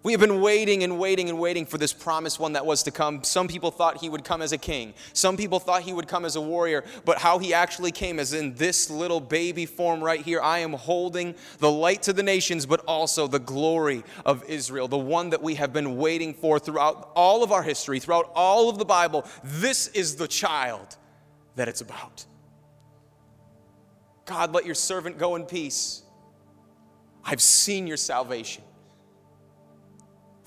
We 0.02 0.12
have 0.12 0.20
been 0.20 0.40
waiting 0.40 0.82
and 0.82 0.98
waiting 0.98 1.28
and 1.28 1.38
waiting 1.38 1.66
for 1.66 1.76
this 1.76 1.92
promised 1.92 2.40
one 2.40 2.54
that 2.54 2.64
was 2.64 2.82
to 2.84 2.90
come. 2.90 3.22
Some 3.22 3.48
people 3.48 3.70
thought 3.70 3.98
he 3.98 4.08
would 4.08 4.24
come 4.24 4.40
as 4.40 4.52
a 4.52 4.58
king. 4.58 4.94
Some 5.12 5.36
people 5.36 5.60
thought 5.60 5.82
he 5.82 5.92
would 5.92 6.08
come 6.08 6.24
as 6.24 6.36
a 6.36 6.40
warrior. 6.40 6.84
But 7.04 7.18
how 7.18 7.38
he 7.38 7.52
actually 7.52 7.92
came 7.92 8.18
is 8.18 8.32
in 8.32 8.54
this 8.54 8.88
little 8.88 9.20
baby 9.20 9.66
form 9.66 10.02
right 10.02 10.22
here. 10.22 10.40
I 10.40 10.60
am 10.60 10.72
holding 10.72 11.34
the 11.58 11.70
light 11.70 12.02
to 12.04 12.14
the 12.14 12.22
nations, 12.22 12.64
but 12.64 12.80
also 12.86 13.26
the 13.26 13.38
glory 13.38 14.02
of 14.24 14.42
Israel, 14.44 14.88
the 14.88 14.96
one 14.96 15.30
that 15.30 15.42
we 15.42 15.56
have 15.56 15.74
been 15.74 15.98
waiting 15.98 16.32
for 16.32 16.58
throughout 16.58 17.10
all 17.14 17.42
of 17.42 17.52
our 17.52 17.62
history, 17.62 18.00
throughout 18.00 18.32
all 18.34 18.70
of 18.70 18.78
the 18.78 18.86
Bible. 18.86 19.26
This 19.44 19.88
is 19.88 20.16
the 20.16 20.28
child 20.28 20.96
that 21.56 21.68
it's 21.68 21.82
about. 21.82 22.24
God, 24.24 24.54
let 24.54 24.64
your 24.64 24.74
servant 24.74 25.18
go 25.18 25.36
in 25.36 25.44
peace. 25.44 26.04
I've 27.22 27.42
seen 27.42 27.86
your 27.86 27.98
salvation 27.98 28.64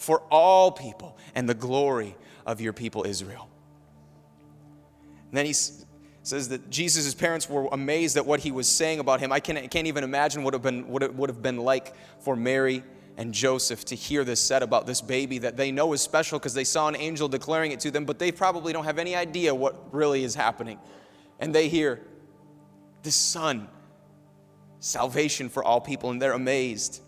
for 0.04 0.22
all 0.30 0.70
people 0.70 1.18
and 1.34 1.48
the 1.48 1.54
glory 1.54 2.18
of 2.46 2.60
your 2.60 2.74
people 2.74 3.06
Israel. 3.08 3.48
And 5.30 5.38
then 5.38 5.46
he 5.46 5.54
says 5.54 6.50
that 6.50 6.70
Jesus' 6.70 7.14
parents 7.16 7.50
were 7.50 7.70
amazed 7.72 8.18
at 8.18 8.26
what 8.26 8.42
he 8.42 8.52
was 8.52 8.68
saying 8.68 9.00
about 9.00 9.22
him. 9.22 9.32
I 9.32 9.40
can't, 9.40 9.72
can't 9.72 9.88
even 9.88 10.04
imagine 10.04 10.44
what, 10.44 10.54
have 10.54 10.62
been, 10.62 10.90
what 10.90 11.04
it 11.04 11.16
would 11.16 11.30
have 11.30 11.42
been 11.42 11.58
like 11.58 11.96
for 12.20 12.36
Mary 12.36 12.84
and 13.16 13.34
Joseph 13.34 13.86
to 13.86 13.96
hear 13.96 14.26
this 14.26 14.42
said 14.42 14.62
about 14.62 14.86
this 14.86 15.00
baby 15.00 15.38
that 15.38 15.56
they 15.56 15.72
know 15.72 15.94
is 15.94 16.02
special 16.02 16.38
because 16.38 16.54
they 16.54 16.66
saw 16.66 16.90
an 16.90 16.98
angel 16.98 17.30
declaring 17.30 17.72
it 17.72 17.80
to 17.80 17.90
them, 17.90 18.04
but 18.04 18.20
they 18.20 18.32
probably 18.32 18.74
don't 18.74 18.84
have 18.84 19.00
any 19.00 19.16
idea 19.16 19.56
what 19.56 19.94
really 19.94 20.26
is 20.26 20.36
happening. 20.36 20.80
And 21.40 21.56
they 21.56 21.70
hear 21.70 22.02
this 23.04 23.16
son, 23.16 23.70
salvation 24.82 25.48
for 25.48 25.64
all 25.64 25.80
people, 25.80 26.10
and 26.10 26.22
they're 26.22 26.34
amazed. 26.34 27.02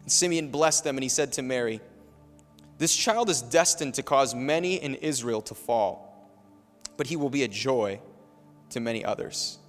And 0.00 0.10
Simeon 0.10 0.48
blessed 0.48 0.84
them 0.84 0.96
and 0.96 1.02
he 1.02 1.10
said 1.10 1.32
to 1.34 1.42
Mary, 1.42 1.82
this 2.82 2.96
child 2.96 3.30
is 3.30 3.42
destined 3.42 3.94
to 3.94 4.02
cause 4.02 4.34
many 4.34 4.74
in 4.74 4.96
Israel 4.96 5.40
to 5.42 5.54
fall, 5.54 6.28
but 6.96 7.06
he 7.06 7.14
will 7.14 7.30
be 7.30 7.44
a 7.44 7.48
joy 7.48 8.00
to 8.70 8.80
many 8.80 9.04
others. 9.04 9.60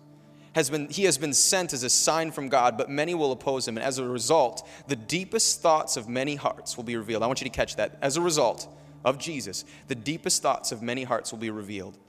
Has 0.54 0.72
been, 0.72 0.90
he 0.90 1.04
has 1.04 1.20
been 1.20 1.36
sent 1.36 1.74
as 1.74 1.84
a 1.84 1.92
sign 1.92 2.32
from 2.32 2.50
God, 2.50 2.76
but 2.76 2.90
many 2.90 3.14
will 3.14 3.32
oppose 3.32 3.68
him. 3.68 3.78
And 3.78 3.86
as 3.86 4.00
a 4.00 4.04
result, 4.04 4.68
the 4.88 4.96
deepest 4.96 5.62
thoughts 5.62 5.96
of 5.96 6.10
many 6.10 6.34
hearts 6.34 6.76
will 6.76 6.86
be 6.86 6.98
revealed. 6.98 7.22
I 7.22 7.28
want 7.28 7.40
you 7.40 7.46
to 7.46 7.56
catch 7.56 7.76
that. 7.76 8.00
As 8.02 8.18
a 8.18 8.22
result 8.22 8.68
of 9.06 9.20
Jesus, 9.20 9.64
the 9.90 9.94
deepest 9.94 10.42
thoughts 10.42 10.72
of 10.72 10.82
many 10.82 11.04
hearts 11.04 11.32
will 11.32 11.38
be 11.38 11.52
revealed, 11.52 12.00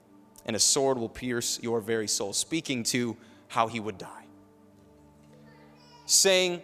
and 0.47 0.55
a 0.55 0.59
sword 0.59 0.97
will 0.97 1.07
pierce 1.07 1.61
your 1.61 1.81
very 1.81 2.07
soul, 2.07 2.33
speaking 2.33 2.81
to 2.85 3.15
how 3.47 3.67
he 3.67 3.79
would 3.79 3.99
die. 3.99 4.25
Saying, 6.07 6.63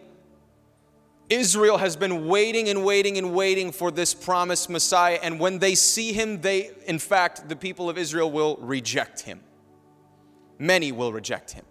Israel 1.32 1.78
has 1.78 1.96
been 1.96 2.28
waiting 2.28 2.68
and 2.68 2.84
waiting 2.84 3.18
and 3.18 3.34
waiting 3.34 3.72
for 3.72 3.90
this 3.90 4.14
promised 4.14 4.70
Messiah. 4.70 5.18
And 5.24 5.40
when 5.40 5.60
they 5.60 5.76
see 5.76 6.12
him, 6.12 6.42
they, 6.42 6.72
in 6.86 7.00
fact, 7.00 7.48
the 7.48 7.56
people 7.56 7.90
of 7.90 7.98
Israel 7.98 8.30
will 8.30 8.58
reject 8.58 9.22
him. 9.22 9.40
Many 10.60 10.92
will 10.92 11.14
reject 11.14 11.52
him. 11.52 11.64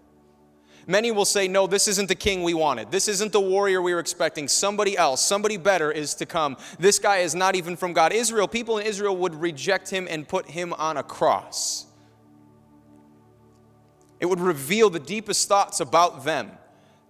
Many 0.87 1.13
will 1.13 1.27
say, 1.27 1.47
No, 1.47 1.67
this 1.67 1.89
isn't 1.89 2.09
the 2.09 2.15
king 2.15 2.43
we 2.43 2.55
wanted. 2.55 2.91
This 2.91 3.07
isn't 3.07 3.33
the 3.33 3.41
warrior 3.41 3.83
we 3.83 3.93
were 3.93 4.01
expecting. 4.01 4.49
Somebody 4.49 4.97
else, 4.97 5.21
somebody 5.21 5.59
better 5.59 5.93
is 5.93 6.15
to 6.15 6.27
come. 6.27 6.57
This 6.79 6.99
guy 6.99 7.19
is 7.19 7.35
not 7.35 7.55
even 7.55 7.77
from 7.77 7.93
God. 7.93 8.15
Israel, 8.15 8.49
people 8.49 8.79
in 8.79 8.87
Israel 8.87 9.15
would 9.19 9.35
reject 9.35 9.91
him 9.91 10.09
and 10.09 10.27
put 10.27 10.49
him 10.49 10.73
on 10.73 10.97
a 10.97 11.03
cross. 11.03 11.85
It 14.21 14.27
would 14.27 14.41
reveal 14.41 14.89
the 14.89 14.99
deepest 14.99 15.49
thoughts 15.49 15.81
about 15.81 16.25
them 16.25 16.53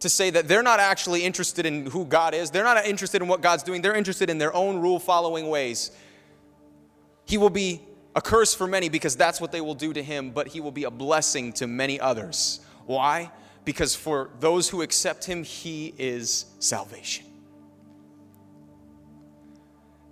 to 0.01 0.09
say 0.09 0.31
that 0.31 0.49
they're 0.49 0.63
not 0.63 0.81
actually 0.81 1.25
interested 1.25 1.67
in 1.67 1.87
who 1.87 2.05
God 2.05 2.35
is, 2.35 2.51
they're 2.51 2.65
not 2.65 2.85
interested 2.87 3.23
in 3.23 3.29
what 3.29 3.43
God's 3.43 3.63
doing, 3.63 3.83
they're 3.83 3.95
interested 3.95 4.31
in 4.31 4.39
their 4.39 4.55
own 4.55 4.81
rule 4.81 4.99
following 4.99 5.49
ways. 5.49 5.91
He 7.27 7.39
will 7.39 7.51
be 7.51 7.83
a 8.17 8.21
curse 8.21 8.55
for 8.55 8.67
many 8.67 8.89
because 8.89 9.15
that's 9.15 9.41
what 9.41 9.53
they 9.53 9.61
will 9.61 9.75
do 9.75 9.93
to 9.93 10.03
him, 10.03 10.31
but 10.31 10.49
he 10.49 10.61
will 10.61 10.73
be 10.73 10.85
a 10.85 10.91
blessing 10.91 11.53
to 11.55 11.67
many 11.67 12.01
others. 12.01 12.61
Why? 12.87 13.31
Because 13.65 13.95
for 13.95 14.31
those 14.41 14.69
who 14.69 14.83
accept 14.83 15.25
him, 15.25 15.45
he 15.45 15.95
is 15.97 16.47
salvation. 16.59 17.27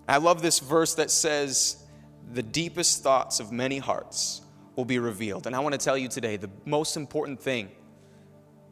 I 0.07 0.19
love 0.19 0.43
this 0.43 0.59
verse 0.59 0.95
that 0.95 1.11
says, 1.11 1.83
The 2.33 2.43
deepest 2.43 3.03
thoughts 3.03 3.41
of 3.41 3.53
many 3.53 3.79
hearts 3.79 4.43
will 4.77 4.85
be 4.85 4.99
revealed. 4.99 5.47
And 5.47 5.57
I 5.57 5.59
want 5.61 5.73
to 5.73 5.79
tell 5.79 5.99
you 5.99 6.09
today 6.09 6.37
the 6.37 6.51
most 6.65 6.97
important 6.97 7.41
thing 7.41 7.71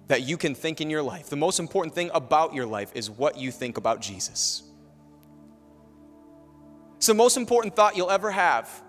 that 0.08 0.22
you 0.22 0.36
can 0.36 0.54
think 0.54 0.80
in 0.80 0.88
your 0.88 1.02
life, 1.02 1.28
the 1.28 1.36
most 1.36 1.58
important 1.58 1.94
thing 1.94 2.10
about 2.14 2.54
your 2.54 2.66
life 2.66 2.92
is 2.94 3.10
what 3.10 3.36
you 3.36 3.50
think 3.50 3.76
about 3.76 4.00
Jesus. 4.00 4.62
It's 6.96 7.08
the 7.08 7.14
most 7.14 7.36
important 7.36 7.74
thought 7.76 7.96
you'll 7.96 8.10
ever 8.10 8.30
have. 8.30 8.82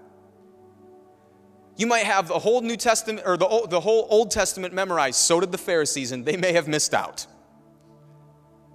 You 1.75 1.87
might 1.87 2.05
have 2.05 2.27
the 2.27 2.39
whole 2.39 2.61
New 2.61 2.77
Testament 2.77 3.21
or 3.25 3.37
the, 3.37 3.67
the 3.69 3.79
whole 3.79 4.07
Old 4.09 4.31
Testament 4.31 4.73
memorized. 4.73 5.19
So 5.19 5.39
did 5.39 5.51
the 5.51 5.57
Pharisees, 5.57 6.11
and 6.11 6.25
they 6.25 6.37
may 6.37 6.53
have 6.53 6.67
missed 6.67 6.93
out. 6.93 7.27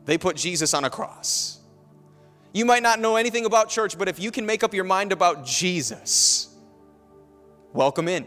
They 0.05 0.19
put 0.19 0.37
Jesus 0.37 0.75
on 0.75 0.85
a 0.85 0.91
cross. 0.91 1.61
You 2.53 2.65
might 2.65 2.83
not 2.83 3.01
know 3.01 3.17
anything 3.17 3.47
about 3.47 3.69
church, 3.69 3.97
but 3.97 4.09
if 4.09 4.21
you 4.21 4.31
can 4.31 4.45
make 4.45 4.63
up 4.63 4.75
your 4.75 4.85
mind 4.85 5.11
about 5.11 5.47
Jesus, 5.47 6.55
welcome 7.73 8.09
in. 8.09 8.27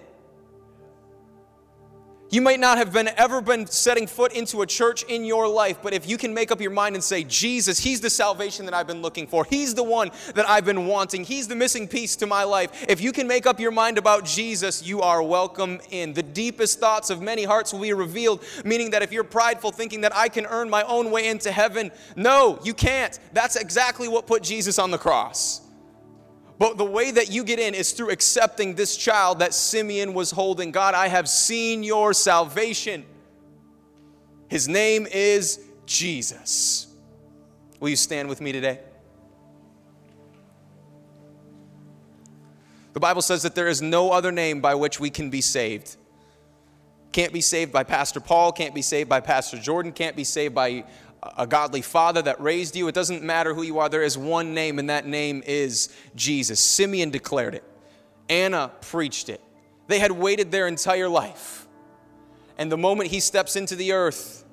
You 2.36 2.42
might 2.42 2.60
not 2.60 2.78
have 2.78 2.92
been 2.92 3.08
ever 3.16 3.40
been 3.40 3.66
setting 3.66 4.08
foot 4.08 4.34
into 4.34 4.62
a 4.62 4.68
church 4.68 5.04
in 5.04 5.24
your 5.24 5.48
life, 5.48 5.78
but 5.82 5.94
if 5.94 6.06
you 6.06 6.18
can 6.18 6.34
make 6.34 6.52
up 6.52 6.60
your 6.60 6.70
mind 6.70 6.94
and 6.96 7.02
say, 7.02 7.24
Jesus, 7.24 7.80
He's 7.80 8.02
the 8.02 8.10
salvation 8.10 8.66
that 8.66 8.74
I've 8.74 8.88
been 8.88 9.02
looking 9.02 9.26
for. 9.26 9.46
He's 9.46 9.74
the 9.74 9.86
one 9.86 10.12
that 10.34 10.46
I've 10.50 10.66
been 10.66 10.86
wanting. 10.86 11.24
He's 11.24 11.48
the 11.48 11.56
missing 11.56 11.88
piece 11.88 12.18
to 12.18 12.28
my 12.28 12.44
life. 12.44 12.88
If 12.90 13.00
you 13.00 13.14
can 13.14 13.26
make 13.26 13.46
up 13.46 13.58
your 13.58 13.72
mind 13.72 13.98
about 13.98 14.26
Jesus, 14.26 14.86
you 14.86 15.00
are 15.00 15.24
welcome 15.24 15.80
in. 15.92 16.12
The 16.12 16.24
deepest 16.24 16.78
thoughts 16.78 17.10
of 17.10 17.22
many 17.22 17.46
hearts 17.46 17.72
will 17.72 17.80
be 17.80 17.94
revealed, 17.94 18.44
meaning 18.66 18.90
that 18.90 19.02
if 19.02 19.14
you're 19.14 19.24
prideful, 19.24 19.72
thinking 19.72 20.02
that 20.02 20.14
I 20.14 20.28
can 20.28 20.46
earn 20.46 20.70
my 20.70 20.84
own 20.84 21.12
way 21.12 21.30
into 21.30 21.54
heaven, 21.54 21.90
no, 22.18 22.60
you 22.66 22.74
can't. 22.74 23.18
That's 23.32 23.56
exactly 23.56 24.10
what 24.10 24.28
put 24.28 24.44
Jesus 24.44 24.78
on 24.78 24.92
the 24.92 24.98
cross. 24.98 25.65
But 26.58 26.78
the 26.78 26.86
way 26.86 27.12
that 27.12 27.30
you 27.30 27.44
get 27.44 27.60
in 27.60 27.74
is 27.74 27.92
through 27.92 28.12
accepting 28.12 28.76
this 28.76 28.96
child 28.96 29.40
that 29.40 29.54
Simeon 29.54 30.14
was 30.14 30.32
holding. 30.32 30.72
God, 30.72 30.94
I 30.94 31.10
have 31.10 31.28
seen 31.28 31.84
your 31.84 32.14
salvation. 32.14 33.06
His 34.48 34.68
name 34.68 35.06
is 35.12 35.60
Jesus. 35.86 36.88
Will 37.80 37.90
you 37.90 37.96
stand 37.96 38.30
with 38.30 38.40
me 38.40 38.52
today? 38.52 38.80
The 42.94 43.02
Bible 43.02 43.22
says 43.22 43.44
that 43.44 43.56
there 43.56 43.68
is 43.68 43.82
no 43.82 44.12
other 44.12 44.32
name 44.32 44.62
by 44.62 44.76
which 44.76 45.02
we 45.02 45.10
can 45.10 45.30
be 45.30 45.42
saved. 45.42 45.98
Can't 47.12 47.34
be 47.34 47.42
saved 47.42 47.74
by 47.74 47.84
Pastor 47.84 48.22
Paul, 48.22 48.54
can't 48.54 48.74
be 48.74 48.82
saved 48.82 49.10
by 49.10 49.20
Pastor 49.20 49.58
Jordan, 49.58 49.92
can't 49.92 50.16
be 50.16 50.24
saved 50.24 50.56
by 50.56 50.86
a 51.38 51.48
godly 51.48 51.82
father 51.82 52.22
that 52.22 52.40
raised 52.42 52.76
you. 52.76 52.88
It 52.88 52.96
doesn't 52.96 53.24
matter 53.24 53.54
who 53.54 53.64
you 53.64 53.80
are. 53.80 53.90
There 53.90 54.04
is 54.04 54.18
one 54.18 54.54
name, 54.54 54.80
and 54.80 54.90
that 54.90 55.06
name 55.06 55.44
is 55.46 55.90
Jesus. 56.16 56.60
Simeon 56.60 57.10
declared 57.10 57.56
it, 57.56 57.64
Anna 58.30 58.72
preached 58.82 59.30
it. 59.30 59.42
They 59.88 60.00
had 60.00 60.12
waited 60.12 60.52
their 60.52 60.68
entire 60.68 61.10
life. 61.10 61.68
And 62.58 62.72
the 62.72 62.78
moment 62.78 63.12
he 63.12 63.20
steps 63.20 63.56
into 63.56 63.76
the 63.76 63.92
earth, 63.92 64.44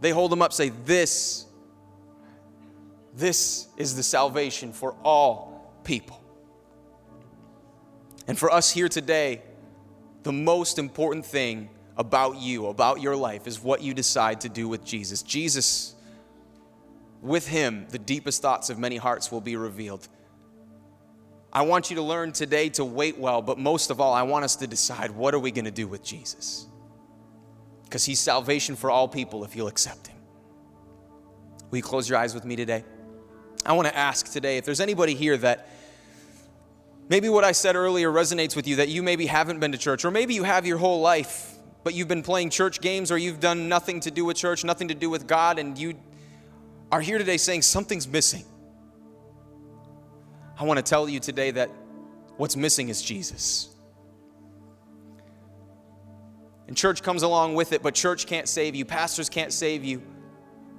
they 0.00 0.10
hold 0.10 0.32
him 0.32 0.42
up, 0.42 0.52
say, 0.52 0.70
This, 0.70 1.46
this 3.14 3.68
is 3.76 3.96
the 3.96 4.02
salvation 4.02 4.72
for 4.72 4.94
all 5.04 5.72
people. 5.84 6.20
And 8.26 8.38
for 8.38 8.50
us 8.50 8.70
here 8.70 8.88
today, 8.88 9.42
the 10.22 10.32
most 10.32 10.78
important 10.78 11.24
thing 11.24 11.68
about 11.96 12.36
you, 12.36 12.66
about 12.66 13.00
your 13.00 13.16
life, 13.16 13.46
is 13.46 13.60
what 13.60 13.82
you 13.82 13.94
decide 13.94 14.42
to 14.42 14.48
do 14.48 14.68
with 14.68 14.84
Jesus. 14.84 15.22
Jesus, 15.22 15.94
with 17.22 17.48
Him, 17.48 17.86
the 17.90 17.98
deepest 17.98 18.42
thoughts 18.42 18.70
of 18.70 18.78
many 18.78 18.96
hearts 18.96 19.32
will 19.32 19.40
be 19.40 19.56
revealed. 19.56 20.06
I 21.52 21.62
want 21.62 21.88
you 21.88 21.96
to 21.96 22.02
learn 22.02 22.32
today 22.32 22.68
to 22.70 22.84
wait 22.84 23.16
well, 23.16 23.40
but 23.40 23.58
most 23.58 23.90
of 23.90 24.00
all, 24.00 24.12
I 24.12 24.22
want 24.24 24.44
us 24.44 24.56
to 24.56 24.66
decide 24.66 25.10
what 25.10 25.32
are 25.34 25.38
we 25.38 25.50
going 25.50 25.64
to 25.64 25.70
do 25.70 25.88
with 25.88 26.04
Jesus? 26.04 26.66
Because 27.84 28.04
He's 28.04 28.20
salvation 28.20 28.76
for 28.76 28.90
all 28.90 29.08
people 29.08 29.42
if 29.44 29.56
you'll 29.56 29.68
accept 29.68 30.08
Him. 30.08 30.16
Will 31.70 31.78
you 31.78 31.82
close 31.82 32.08
your 32.08 32.18
eyes 32.18 32.34
with 32.34 32.44
me 32.44 32.56
today? 32.56 32.84
I 33.64 33.72
want 33.72 33.88
to 33.88 33.96
ask 33.96 34.30
today 34.30 34.58
if 34.58 34.64
there's 34.64 34.80
anybody 34.80 35.14
here 35.14 35.36
that 35.38 35.68
maybe 37.08 37.28
what 37.28 37.42
I 37.42 37.52
said 37.52 37.74
earlier 37.74 38.10
resonates 38.10 38.54
with 38.54 38.68
you, 38.68 38.76
that 38.76 38.88
you 38.88 39.02
maybe 39.02 39.26
haven't 39.26 39.58
been 39.58 39.72
to 39.72 39.78
church, 39.78 40.04
or 40.04 40.10
maybe 40.10 40.34
you 40.34 40.44
have 40.44 40.66
your 40.66 40.78
whole 40.78 41.00
life 41.00 41.55
but 41.86 41.94
you've 41.94 42.08
been 42.08 42.24
playing 42.24 42.50
church 42.50 42.80
games 42.80 43.12
or 43.12 43.16
you've 43.16 43.38
done 43.38 43.68
nothing 43.68 44.00
to 44.00 44.10
do 44.10 44.24
with 44.24 44.36
church, 44.36 44.64
nothing 44.64 44.88
to 44.88 44.94
do 44.94 45.08
with 45.08 45.24
God, 45.28 45.56
and 45.56 45.78
you 45.78 45.94
are 46.90 47.00
here 47.00 47.16
today 47.16 47.36
saying 47.36 47.62
something's 47.62 48.08
missing. 48.08 48.44
I 50.58 50.64
want 50.64 50.78
to 50.78 50.82
tell 50.82 51.08
you 51.08 51.20
today 51.20 51.52
that 51.52 51.70
what's 52.38 52.56
missing 52.56 52.88
is 52.88 53.00
Jesus. 53.00 53.68
And 56.66 56.76
church 56.76 57.04
comes 57.04 57.22
along 57.22 57.54
with 57.54 57.72
it, 57.72 57.84
but 57.84 57.94
church 57.94 58.26
can't 58.26 58.48
save 58.48 58.74
you, 58.74 58.84
pastors 58.84 59.28
can't 59.28 59.52
save 59.52 59.84
you, 59.84 60.02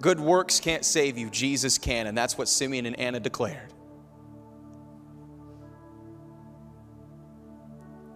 good 0.01 0.19
works 0.19 0.59
can't 0.59 0.83
save 0.83 1.17
you, 1.17 1.29
Jesus 1.29 1.77
can, 1.77 2.07
and 2.07 2.17
that's 2.17 2.37
what 2.37 2.49
Simeon 2.49 2.85
and 2.85 2.99
Anna 2.99 3.21
declared. 3.21 3.73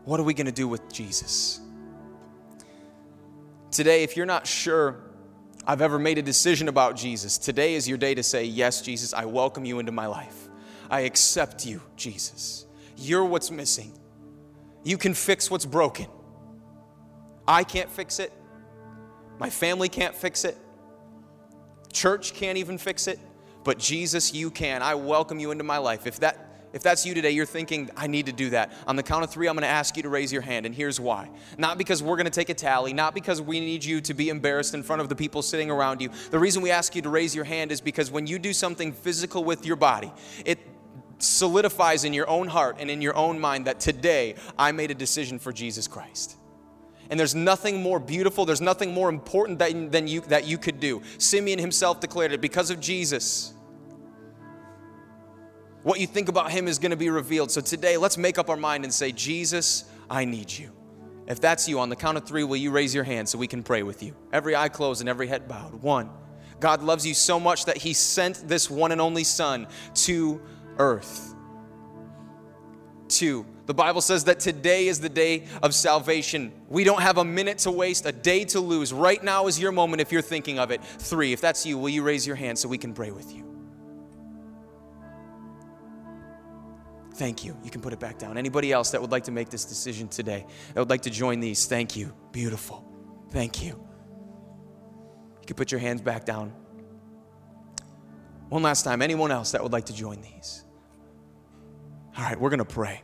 What 0.04 0.20
are 0.20 0.24
we 0.24 0.34
going 0.34 0.48
to 0.48 0.52
do 0.52 0.68
with 0.68 0.92
Jesus? 0.92 1.62
Today, 3.72 4.04
if 4.04 4.18
you're 4.18 4.26
not 4.26 4.46
sure 4.46 5.00
I've 5.66 5.82
ever 5.82 5.98
made 5.98 6.18
a 6.18 6.22
decision 6.22 6.68
about 6.68 6.98
Jesus, 6.98 7.38
today 7.38 7.76
is 7.76 7.88
your 7.88 7.98
day 7.98 8.14
to 8.14 8.22
say, 8.22 8.44
Yes, 8.44 8.82
Jesus, 8.82 9.14
I 9.14 9.26
welcome 9.26 9.64
you 9.64 9.80
into 9.80 9.94
my 9.94 10.08
life. 10.08 10.50
I 10.90 11.02
accept 11.02 11.66
you, 11.66 11.82
Jesus. 11.96 12.66
You're 12.98 13.24
what's 13.24 13.50
missing. 13.50 13.94
You 14.84 14.98
can 14.98 15.14
fix 15.14 15.50
what's 15.50 15.66
broken. 15.66 16.08
I 17.48 17.64
can't 17.64 17.90
fix 17.90 18.20
it. 18.20 18.34
My 19.40 19.50
family 19.50 19.88
can't 19.88 20.16
fix 20.16 20.44
it. 20.44 20.58
Church 21.94 22.34
can't 22.34 22.58
even 22.58 22.78
fix 22.78 23.08
it. 23.08 23.20
But 23.64 23.80
Jesus, 23.80 24.34
you 24.34 24.52
can. 24.52 24.82
I 24.82 24.96
welcome 24.96 25.40
you 25.40 25.52
into 25.52 25.64
my 25.64 25.78
life. 25.78 26.08
If 26.08 26.20
that 26.20 26.51
if 26.74 26.82
that's 26.82 27.06
you 27.06 27.14
today, 27.14 27.32
you're 27.32 27.46
thinking, 27.46 27.90
I 27.98 28.08
need 28.08 28.28
to 28.28 28.32
do 28.32 28.52
that. 28.52 28.72
On 28.88 28.96
the 28.96 29.04
count 29.04 29.24
of 29.24 29.30
three, 29.30 29.48
I'm 29.48 29.56
going 29.56 29.64
to 29.64 29.68
ask 29.68 29.98
you 29.98 30.04
to 30.04 30.10
raise 30.10 30.32
your 30.32 30.42
hand, 30.42 30.66
and 30.66 30.74
here's 30.74 31.00
why. 31.00 31.30
Not 31.58 31.78
because 31.78 32.02
we're 32.02 32.16
going 32.16 32.26
to 32.26 32.32
take 32.32 32.50
a 32.50 32.54
tally, 32.54 32.94
not 32.94 33.14
because 33.14 33.42
we 33.42 33.60
need 33.60 33.84
you 33.84 34.00
to 34.02 34.14
be 34.14 34.30
embarrassed 34.30 34.74
in 34.74 34.82
front 34.82 35.02
of 35.02 35.10
the 35.10 35.16
people 35.16 35.42
sitting 35.42 35.70
around 35.70 36.02
you. 36.02 36.10
The 36.30 36.40
reason 36.40 36.62
we 36.62 36.72
ask 36.72 36.96
you 36.96 37.02
to 37.02 37.10
raise 37.10 37.36
your 37.36 37.46
hand 37.46 37.72
is 37.72 37.82
because 37.82 38.10
when 38.10 38.26
you 38.26 38.40
do 38.40 38.54
something 38.54 38.94
physical 38.94 39.44
with 39.44 39.66
your 39.66 39.76
body, 39.76 40.14
it 40.46 40.60
solidifies 41.18 42.04
in 42.04 42.14
your 42.14 42.30
own 42.30 42.48
heart 42.48 42.78
and 42.80 42.90
in 42.90 43.02
your 43.02 43.16
own 43.16 43.40
mind 43.40 43.68
that 43.68 43.80
today 43.80 44.36
I 44.58 44.72
made 44.72 44.92
a 44.92 44.96
decision 44.96 45.40
for 45.40 45.52
Jesus 45.52 45.88
Christ. 45.88 46.38
And 47.10 47.20
there's 47.20 47.36
nothing 47.36 47.82
more 47.82 48.00
beautiful, 48.00 48.46
there's 48.46 48.62
nothing 48.62 48.94
more 48.94 49.10
important 49.10 49.60
than 49.60 50.08
you, 50.08 50.22
that 50.22 50.46
you 50.48 50.58
could 50.58 50.80
do. 50.80 51.02
Simeon 51.18 51.60
himself 51.60 52.00
declared 52.00 52.32
it 52.32 52.40
because 52.40 52.70
of 52.70 52.80
Jesus 52.80 53.54
what 55.84 56.00
you 56.00 56.08
think 56.08 56.30
about 56.30 56.52
him 56.52 56.68
is 56.68 56.80
going 56.80 56.92
to 56.92 56.98
be 56.98 57.10
revealed. 57.10 57.52
So 57.52 57.62
today, 57.62 57.98
let's 57.98 58.18
make 58.18 58.38
up 58.38 58.50
our 58.50 58.58
mind 58.58 58.84
and 58.84 58.94
say, 58.94 59.12
Jesus, 59.12 59.86
I 60.10 60.26
need 60.26 60.52
you. 60.52 60.72
If 61.28 61.40
that's 61.40 61.68
you, 61.68 61.80
on 61.80 61.90
the 61.90 61.96
count 61.96 62.18
of 62.18 62.26
three, 62.26 62.44
will 62.44 62.58
you 62.58 62.72
raise 62.72 62.94
your 62.94 63.04
hand 63.04 63.30
so 63.30 63.38
we 63.38 63.48
can 63.48 63.64
pray 63.64 63.84
with 63.84 64.04
you? 64.04 64.16
Every 64.34 64.56
eye 64.56 64.70
closed 64.70 65.02
and 65.02 65.10
every 65.10 65.28
head 65.28 65.48
bowed. 65.48 65.74
One, 65.82 66.10
God 66.60 66.84
loves 66.84 67.06
you 67.06 67.14
so 67.14 67.40
much 67.40 67.66
that 67.66 67.78
he 67.78 67.94
sent 67.94 68.48
this 68.48 68.70
one 68.70 68.92
and 68.92 69.02
only 69.02 69.24
Son 69.24 69.68
to 69.96 70.42
earth. 70.78 71.34
Two, 73.08 73.46
the 73.66 73.74
Bible 73.74 74.02
says 74.02 74.26
that 74.26 74.40
today 74.40 74.88
is 74.88 75.00
the 75.00 75.10
day 75.10 75.48
of 75.64 75.74
salvation. 75.74 76.52
We 76.70 76.84
don't 76.84 77.02
have 77.02 77.18
a 77.18 77.26
minute 77.26 77.60
to 77.60 77.72
waste, 77.72 78.06
a 78.06 78.12
day 78.12 78.46
to 78.46 78.60
lose. 78.60 78.94
Right 78.94 79.24
now 79.24 79.48
is 79.48 79.60
your 79.60 79.72
moment 79.72 80.02
if 80.02 80.12
you're 80.12 80.22
thinking 80.22 80.60
of 80.60 80.72
it. 80.72 80.84
Three, 80.84 81.34
if 81.34 81.42
that's 81.42 81.66
you, 81.66 81.78
will 81.78 81.90
you 81.90 82.04
raise 82.04 82.26
your 82.26 82.36
hand 82.36 82.58
so 82.58 82.70
we 82.70 82.78
can 82.78 82.94
pray 82.94 83.12
with 83.12 83.34
you? 83.34 83.51
Thank 87.14 87.44
you. 87.44 87.58
You 87.64 87.70
can 87.70 87.82
put 87.82 87.94
it 87.94 88.00
back 88.00 88.18
down. 88.18 88.38
Anybody 88.38 88.72
else 88.72 88.92
that 88.92 89.02
would 89.02 89.12
like 89.12 89.26
to 89.26 89.32
make 89.32 89.50
this 89.50 89.66
decision 89.66 90.08
today, 90.08 90.46
that 90.74 90.80
would 90.80 90.90
like 90.90 91.02
to 91.02 91.10
join 91.10 91.40
these, 91.40 91.66
thank 91.66 91.96
you. 91.96 92.14
Beautiful. 92.32 92.86
Thank 93.30 93.62
you. 93.64 93.70
You 95.42 95.48
can 95.48 95.56
put 95.56 95.72
your 95.72 95.80
hands 95.80 96.02
back 96.02 96.26
down. 96.26 96.54
One 98.50 98.64
last 98.64 98.84
time, 98.84 99.02
anyone 99.02 99.32
else 99.32 99.52
that 99.52 99.64
would 99.64 99.72
like 99.72 99.86
to 99.86 99.94
join 99.94 100.22
these? 100.22 100.64
All 102.18 102.24
right, 102.24 102.40
we're 102.40 102.50
going 102.50 102.60
to 102.60 102.66
pray. 102.66 103.02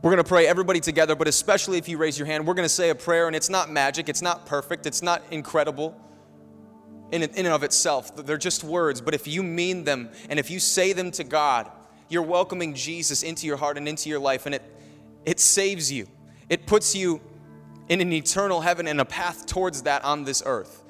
We're 0.00 0.10
going 0.10 0.22
to 0.22 0.28
pray 0.28 0.46
everybody 0.46 0.80
together, 0.80 1.14
but 1.14 1.28
especially 1.28 1.76
if 1.76 1.88
you 1.88 1.98
raise 1.98 2.18
your 2.18 2.26
hand, 2.26 2.46
we're 2.46 2.54
going 2.54 2.64
to 2.64 2.74
say 2.74 2.90
a 2.90 2.94
prayer, 2.94 3.26
and 3.26 3.34
it's 3.34 3.50
not 3.50 3.70
magic, 3.70 4.08
it's 4.08 4.22
not 4.22 4.46
perfect, 4.46 4.86
it's 4.86 5.02
not 5.02 5.22
incredible 5.30 6.00
in, 7.10 7.22
in 7.22 7.30
and 7.34 7.48
of 7.48 7.62
itself. 7.62 8.14
They're 8.14 8.38
just 8.38 8.64
words, 8.64 9.00
but 9.00 9.14
if 9.14 9.26
you 9.26 9.42
mean 9.42 9.84
them 9.84 10.10
and 10.30 10.38
if 10.38 10.50
you 10.50 10.60
say 10.60 10.92
them 10.92 11.10
to 11.12 11.24
God, 11.24 11.70
you're 12.08 12.22
welcoming 12.22 12.74
Jesus 12.74 13.22
into 13.22 13.46
your 13.46 13.56
heart 13.56 13.76
and 13.76 13.88
into 13.88 14.08
your 14.08 14.18
life, 14.18 14.46
and 14.46 14.54
it, 14.54 14.62
it 15.24 15.40
saves 15.40 15.90
you. 15.92 16.06
It 16.48 16.66
puts 16.66 16.94
you 16.94 17.20
in 17.88 18.00
an 18.00 18.12
eternal 18.12 18.60
heaven 18.60 18.86
and 18.86 19.00
a 19.00 19.04
path 19.04 19.46
towards 19.46 19.82
that 19.82 20.04
on 20.04 20.24
this 20.24 20.42
earth. 20.44 20.82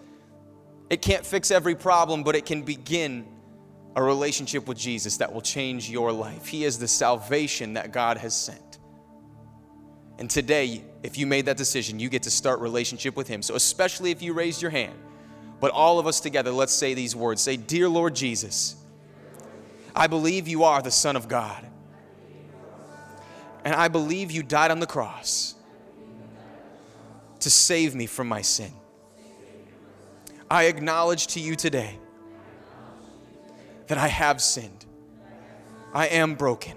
It 0.90 1.02
can't 1.02 1.24
fix 1.24 1.50
every 1.50 1.74
problem, 1.74 2.22
but 2.22 2.34
it 2.34 2.46
can 2.46 2.62
begin 2.62 3.26
a 3.94 4.02
relationship 4.02 4.68
with 4.68 4.78
Jesus 4.78 5.16
that 5.16 5.32
will 5.32 5.40
change 5.40 5.90
your 5.90 6.12
life. 6.12 6.46
He 6.46 6.64
is 6.64 6.78
the 6.78 6.88
salvation 6.88 7.74
that 7.74 7.92
God 7.92 8.16
has 8.18 8.34
sent. 8.34 8.78
And 10.18 10.28
today, 10.28 10.84
if 11.02 11.18
you 11.18 11.26
made 11.26 11.46
that 11.46 11.56
decision, 11.56 12.00
you 12.00 12.08
get 12.08 12.24
to 12.24 12.30
start 12.30 12.60
relationship 12.60 13.16
with 13.16 13.28
him. 13.28 13.42
So 13.42 13.54
especially 13.54 14.10
if 14.10 14.22
you 14.22 14.32
raised 14.32 14.62
your 14.62 14.70
hand, 14.70 14.98
but 15.60 15.70
all 15.72 15.98
of 15.98 16.06
us 16.06 16.20
together, 16.20 16.50
let's 16.50 16.72
say 16.72 16.94
these 16.94 17.14
words. 17.14 17.42
Say, 17.42 17.56
"Dear 17.56 17.88
Lord 17.88 18.14
Jesus, 18.14 18.76
I 19.94 20.06
believe 20.06 20.48
you 20.48 20.64
are 20.64 20.82
the 20.82 20.90
son 20.90 21.16
of 21.16 21.28
God. 21.28 21.64
And 23.64 23.74
I 23.74 23.88
believe 23.88 24.30
you 24.30 24.42
died 24.42 24.70
on 24.70 24.80
the 24.80 24.86
cross 24.86 25.54
to 27.40 27.50
save 27.50 27.94
me 27.94 28.06
from 28.06 28.28
my 28.28 28.42
sin. 28.42 28.72
I 30.50 30.64
acknowledge 30.64 31.26
to 31.28 31.40
you 31.40 31.56
today 31.56 31.98
that 33.88 33.98
I 33.98 34.08
have 34.08 34.40
sinned. 34.40 34.86
I 35.92 36.06
am 36.08 36.34
broken. 36.34 36.76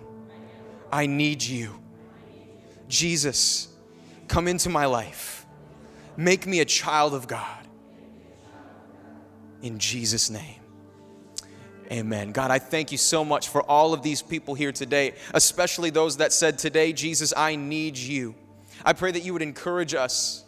I 0.92 1.06
need 1.06 1.44
you. 1.44 1.80
Jesus, 2.88 3.70
come 4.28 4.48
into 4.48 4.70
my 4.70 4.86
life. 4.86 5.46
Make 6.18 6.46
me 6.46 6.60
a 6.60 6.66
child 6.66 7.14
of 7.14 7.28
God. 7.28 7.68
In 9.62 9.80
Jesus' 9.80 10.30
name. 10.30 10.61
Amen. 11.92 12.32
God, 12.32 12.52
I 12.52 12.60
thank 12.60 12.92
you 12.94 12.98
so 12.98 13.26
much 13.26 13.50
for 13.50 13.62
all 13.64 13.94
of 13.94 14.02
these 14.02 14.22
people 14.22 14.56
here 14.56 14.72
today, 14.72 15.14
especially 15.34 15.90
those 15.90 16.18
that 16.18 16.32
said, 16.32 16.58
Today, 16.58 16.94
Jesus, 16.94 17.34
I 17.36 17.56
need 17.56 17.98
you. 17.98 18.34
I 18.86 18.94
pray 18.94 19.12
that 19.12 19.24
you 19.24 19.34
would 19.34 19.42
encourage 19.42 19.94
us 19.94 20.46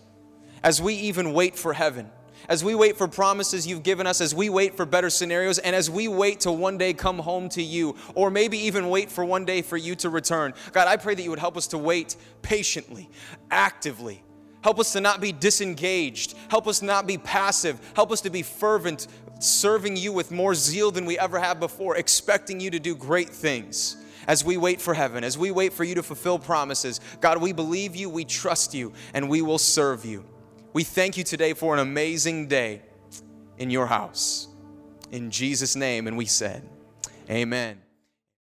as 0.63 0.81
we 0.81 0.93
even 0.95 1.33
wait 1.33 1.57
for 1.57 1.73
heaven 1.73 2.09
as 2.49 2.63
we 2.63 2.75
wait 2.75 2.97
for 2.97 3.07
promises 3.07 3.65
you've 3.65 3.83
given 3.83 4.07
us, 4.07 4.21
as 4.21 4.35
we 4.35 4.49
wait 4.49 4.75
for 4.75 4.85
better 4.85 5.09
scenarios, 5.09 5.59
and 5.59 5.75
as 5.75 5.89
we 5.89 6.07
wait 6.07 6.41
to 6.41 6.51
one 6.51 6.77
day 6.77 6.93
come 6.93 7.19
home 7.19 7.49
to 7.49 7.61
you, 7.61 7.95
or 8.15 8.29
maybe 8.29 8.57
even 8.57 8.89
wait 8.89 9.09
for 9.09 9.23
one 9.23 9.45
day 9.45 9.61
for 9.61 9.77
you 9.77 9.95
to 9.95 10.09
return. 10.09 10.53
God, 10.71 10.87
I 10.87 10.97
pray 10.97 11.15
that 11.15 11.21
you 11.21 11.29
would 11.29 11.39
help 11.39 11.57
us 11.57 11.67
to 11.67 11.77
wait 11.77 12.15
patiently, 12.41 13.09
actively. 13.49 14.23
Help 14.63 14.79
us 14.79 14.93
to 14.93 15.01
not 15.01 15.21
be 15.21 15.31
disengaged. 15.31 16.35
Help 16.49 16.67
us 16.67 16.81
not 16.81 17.05
be 17.05 17.17
passive. 17.17 17.79
Help 17.95 18.11
us 18.11 18.21
to 18.21 18.29
be 18.29 18.41
fervent, 18.41 19.07
serving 19.39 19.97
you 19.97 20.13
with 20.13 20.31
more 20.31 20.55
zeal 20.55 20.89
than 20.89 21.05
we 21.05 21.19
ever 21.19 21.39
have 21.39 21.59
before, 21.59 21.97
expecting 21.97 22.59
you 22.59 22.71
to 22.71 22.79
do 22.79 22.95
great 22.95 23.29
things 23.29 23.97
as 24.27 24.43
we 24.43 24.55
wait 24.57 24.79
for 24.79 24.93
heaven, 24.93 25.23
as 25.23 25.37
we 25.37 25.51
wait 25.51 25.73
for 25.73 25.83
you 25.83 25.95
to 25.95 26.03
fulfill 26.03 26.39
promises. 26.39 27.01
God, 27.19 27.41
we 27.41 27.51
believe 27.51 27.95
you, 27.95 28.09
we 28.09 28.25
trust 28.25 28.73
you, 28.73 28.93
and 29.13 29.29
we 29.29 29.41
will 29.41 29.57
serve 29.57 30.05
you. 30.05 30.25
We 30.71 30.83
thank 30.83 31.17
you 31.17 31.23
today 31.23 31.53
for 31.53 31.73
an 31.73 31.79
amazing 31.79 32.47
day 32.47 32.81
in 33.57 33.69
your 33.69 33.85
house. 33.85 34.47
In 35.11 35.29
Jesus' 35.29 35.75
name, 35.75 36.07
and 36.07 36.17
we 36.17 36.25
said, 36.25 36.67
Amen. 37.29 37.82